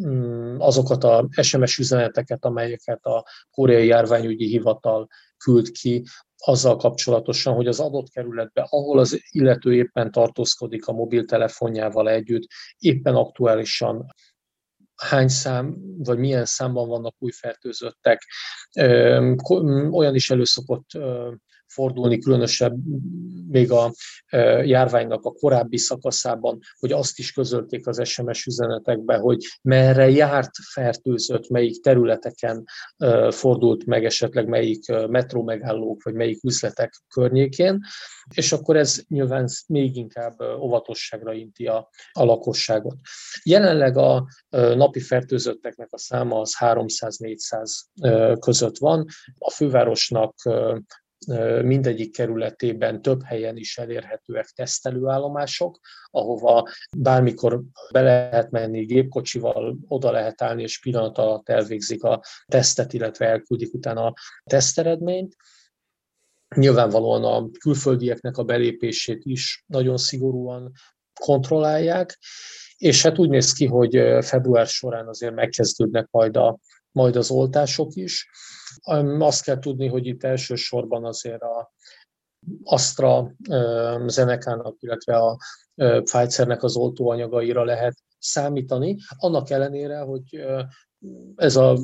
mm, 0.00 0.60
azokat 0.60 1.04
a 1.04 1.28
SMS 1.42 1.78
üzeneteket, 1.78 2.44
amelyeket 2.44 3.04
a 3.04 3.24
koreai 3.50 3.86
járványügyi 3.86 4.46
hivatal 4.46 5.08
küld 5.36 5.70
ki, 5.70 6.04
azzal 6.46 6.76
kapcsolatosan, 6.76 7.54
hogy 7.54 7.66
az 7.66 7.80
adott 7.80 8.08
kerületben, 8.08 8.66
ahol 8.68 8.98
az 8.98 9.20
illető 9.30 9.74
éppen 9.74 10.10
tartózkodik 10.10 10.86
a 10.86 10.92
mobiltelefonjával 10.92 12.08
együtt, 12.08 12.48
éppen 12.78 13.14
aktuálisan 13.14 14.14
hány 14.96 15.28
szám, 15.28 15.76
vagy 15.98 16.18
milyen 16.18 16.44
számban 16.44 16.88
vannak 16.88 17.14
új 17.18 17.30
fertőzöttek. 17.30 18.22
Olyan 19.90 20.14
is 20.14 20.30
előszokott 20.30 20.90
fordulni, 21.74 22.18
különösebb 22.18 22.76
még 23.48 23.70
a 23.70 23.92
járványnak 24.64 25.24
a 25.24 25.30
korábbi 25.30 25.76
szakaszában, 25.76 26.58
hogy 26.78 26.92
azt 26.92 27.18
is 27.18 27.32
közölték 27.32 27.86
az 27.86 28.08
SMS 28.08 28.46
üzenetekbe, 28.46 29.16
hogy 29.16 29.44
merre 29.62 30.10
járt 30.10 30.50
fertőzött, 30.72 31.48
melyik 31.48 31.82
területeken 31.82 32.64
fordult 33.30 33.86
meg 33.86 34.04
esetleg 34.04 34.48
melyik 34.48 34.86
metró 35.08 35.42
megállók, 35.42 36.02
vagy 36.02 36.14
melyik 36.14 36.44
üzletek 36.44 36.94
környékén, 37.14 37.80
és 38.34 38.52
akkor 38.52 38.76
ez 38.76 39.02
nyilván 39.08 39.48
még 39.66 39.96
inkább 39.96 40.40
óvatosságra 40.60 41.32
inti 41.32 41.66
a, 41.66 41.88
a 42.12 42.24
lakosságot. 42.24 42.96
Jelenleg 43.42 43.96
a 43.96 44.26
napi 44.50 45.00
fertőzötteknek 45.00 45.88
a 45.90 45.98
száma 45.98 46.40
az 46.40 46.56
300-400 46.58 48.38
között 48.38 48.78
van, 48.78 49.06
a 49.38 49.50
fővárosnak 49.50 50.34
mindegyik 51.62 52.12
kerületében 52.12 53.02
több 53.02 53.22
helyen 53.22 53.56
is 53.56 53.78
elérhetőek 53.78 54.46
tesztelőállomások, 54.46 55.78
ahova 56.10 56.68
bármikor 56.96 57.62
be 57.92 58.00
lehet 58.00 58.50
menni 58.50 58.84
gépkocsival, 58.84 59.78
oda 59.88 60.10
lehet 60.10 60.42
állni, 60.42 60.62
és 60.62 60.80
pillanat 60.80 61.18
alatt 61.18 61.48
elvégzik 61.48 62.02
a 62.02 62.22
tesztet, 62.46 62.92
illetve 62.92 63.26
elküldik 63.26 63.74
utána 63.74 64.06
a 64.06 64.14
teszteredményt. 64.44 65.36
Nyilvánvalóan 66.56 67.24
a 67.24 67.50
külföldieknek 67.58 68.36
a 68.36 68.44
belépését 68.44 69.24
is 69.24 69.64
nagyon 69.66 69.96
szigorúan 69.96 70.72
kontrollálják, 71.20 72.18
és 72.76 73.02
hát 73.02 73.18
úgy 73.18 73.28
néz 73.28 73.52
ki, 73.52 73.66
hogy 73.66 74.24
február 74.24 74.66
során 74.66 75.08
azért 75.08 75.34
megkezdődnek 75.34 76.08
majd, 76.10 76.36
a, 76.36 76.58
majd 76.94 77.16
az 77.16 77.30
oltások 77.30 77.94
is. 77.94 78.28
Azt 79.18 79.44
kell 79.44 79.58
tudni, 79.58 79.86
hogy 79.86 80.06
itt 80.06 80.24
elsősorban 80.24 81.04
azért 81.04 81.42
a 81.42 81.72
Astra 82.62 83.34
Zenekának, 84.06 84.76
illetve 84.80 85.16
a 85.16 85.38
Pfizernek 86.02 86.62
az 86.62 86.76
oltóanyagaira 86.76 87.64
lehet 87.64 87.94
számítani, 88.18 88.96
annak 89.16 89.50
ellenére, 89.50 89.98
hogy 89.98 90.44
ez 91.36 91.56
a 91.56 91.78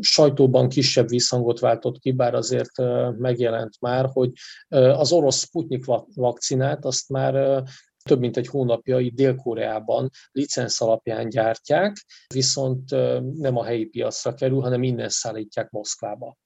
sajtóban 0.00 0.68
kisebb 0.68 1.08
visszhangot 1.08 1.58
váltott 1.58 1.98
ki, 1.98 2.12
bár 2.12 2.34
azért 2.34 2.70
megjelent 3.18 3.80
már, 3.80 4.08
hogy 4.12 4.32
az 4.68 5.12
orosz 5.12 5.38
Sputnik 5.38 5.84
vakcinát 6.14 6.84
azt 6.84 7.08
már 7.08 7.62
több 8.02 8.20
mint 8.20 8.36
egy 8.36 8.46
hónapja 8.46 8.98
itt 8.98 9.14
Dél-Koreában 9.14 10.10
licensz 10.32 10.80
alapján 10.80 11.28
gyártják, 11.28 11.96
viszont 12.34 12.90
nem 13.38 13.56
a 13.56 13.64
helyi 13.64 13.84
piacra 13.84 14.34
kerül, 14.34 14.60
hanem 14.60 14.82
innen 14.82 15.08
szállítják 15.08 15.70
Moszkvába. 15.70 16.36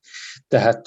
Tehát 0.48 0.86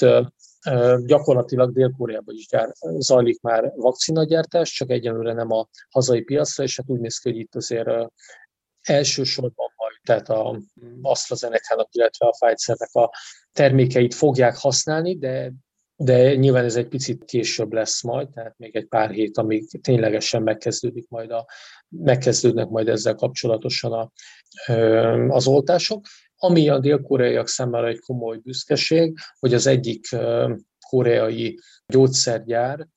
gyakorlatilag 1.06 1.74
Dél-Koreában 1.74 2.36
is 2.36 2.48
gyár, 2.48 2.74
zajlik 2.98 3.42
már 3.42 3.72
vakcinagyártás, 3.76 4.72
csak 4.72 4.90
egyelőre 4.90 5.34
nem 5.34 5.52
a 5.52 5.68
hazai 5.90 6.22
piacra, 6.22 6.64
és 6.64 6.78
hát 6.78 6.90
úgy 6.90 7.00
néz 7.00 7.18
ki, 7.18 7.30
hogy 7.30 7.40
itt 7.40 7.56
azért 7.56 7.90
elsősorban 8.82 9.74
majd, 9.76 9.96
tehát 10.04 10.30
a 10.30 10.60
AstraZeneca-nak, 11.02 11.88
illetve 11.92 12.26
a 12.26 12.36
Pfizer-nek 12.40 12.94
a 12.94 13.12
termékeit 13.52 14.14
fogják 14.14 14.58
használni, 14.58 15.18
de 15.18 15.52
de 16.02 16.36
nyilván 16.36 16.64
ez 16.64 16.76
egy 16.76 16.88
picit 16.88 17.24
később 17.26 17.74
lesz 17.74 18.04
majd, 18.04 18.30
tehát 18.30 18.58
még 18.58 18.76
egy 18.76 18.86
pár 18.86 19.10
hét, 19.10 19.38
amíg 19.38 19.82
ténylegesen 19.82 20.43
megkezdődik 20.43 21.08
majd 21.08 21.32
a, 21.32 21.45
megkezdődnek 21.89 22.68
majd 22.68 22.88
ezzel 22.88 23.16
kapcsolatosan 23.16 23.91
a, 23.91 24.12
az 25.28 25.47
oltások. 25.47 26.06
Ami 26.36 26.70
a 26.70 26.80
dél-koreaiak 26.80 27.47
számára 27.47 27.88
egy 27.88 28.00
komoly 28.00 28.38
büszkeség, 28.38 29.18
hogy 29.39 29.54
az 29.54 29.68
egyik 29.68 30.08
koreai 30.89 31.60
gyógyszergyár, 31.88 32.88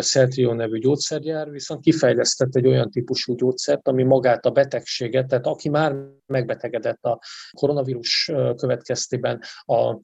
Celtrio 0.00 0.54
nevű 0.54 0.78
gyógyszergyár 0.78 1.50
viszont 1.50 1.80
kifejlesztett 1.80 2.56
egy 2.56 2.66
olyan 2.66 2.90
típusú 2.90 3.34
gyógyszert, 3.34 3.88
ami 3.88 4.02
magát 4.02 4.44
a 4.46 4.50
betegséget, 4.50 5.26
tehát 5.26 5.46
aki 5.46 5.68
már 5.68 5.96
megbetegedett 6.26 7.02
a 7.04 7.20
koronavírus 7.56 8.30
következtében 8.56 9.40
a 9.64 10.00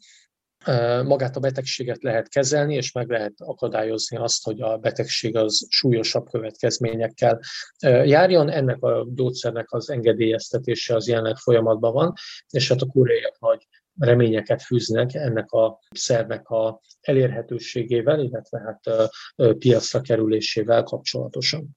magát 1.05 1.37
a 1.37 1.41
betegséget 1.41 2.03
lehet 2.03 2.29
kezelni, 2.29 2.75
és 2.75 2.93
meg 2.93 3.09
lehet 3.09 3.33
akadályozni 3.37 4.17
azt, 4.17 4.45
hogy 4.45 4.61
a 4.61 4.77
betegség 4.77 5.37
az 5.37 5.67
súlyosabb 5.69 6.29
következményekkel 6.31 7.41
járjon. 8.05 8.51
Ennek 8.51 8.83
a 8.83 9.07
gyógyszernek 9.15 9.73
az 9.73 9.91
engedélyeztetése 9.91 10.95
az 10.95 11.09
jelenleg 11.09 11.37
folyamatban 11.37 11.93
van, 11.93 12.13
és 12.51 12.69
hát 12.69 12.81
a 12.81 12.87
koreaiak 12.87 13.39
nagy 13.39 13.67
reményeket 13.99 14.63
fűznek 14.63 15.15
ennek 15.15 15.51
a 15.51 15.79
szernek 15.95 16.49
a 16.49 16.81
elérhetőségével, 17.01 18.21
illetve 18.21 18.61
hát 18.61 19.13
piacra 19.59 20.01
kerülésével 20.01 20.83
kapcsolatosan. 20.83 21.69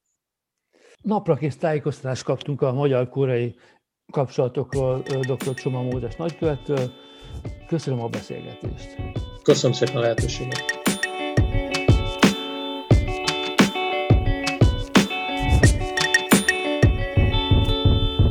Napra 1.01 1.35
kész 1.35 1.57
tájékoztatást 1.57 2.23
kaptunk 2.23 2.61
a 2.61 2.73
magyar-koreai 2.73 3.55
kapcsolatokról 4.11 5.01
dr. 5.01 5.53
Csoma 5.53 5.81
Mózes 5.81 6.15
nagykövettől. 6.15 6.91
Köszönöm 7.73 8.01
a 8.01 8.07
beszélgetést. 8.07 8.95
Köszönöm 9.43 9.75
szépen 9.75 9.95
a 9.95 9.99
lehetőséget. 9.99 10.82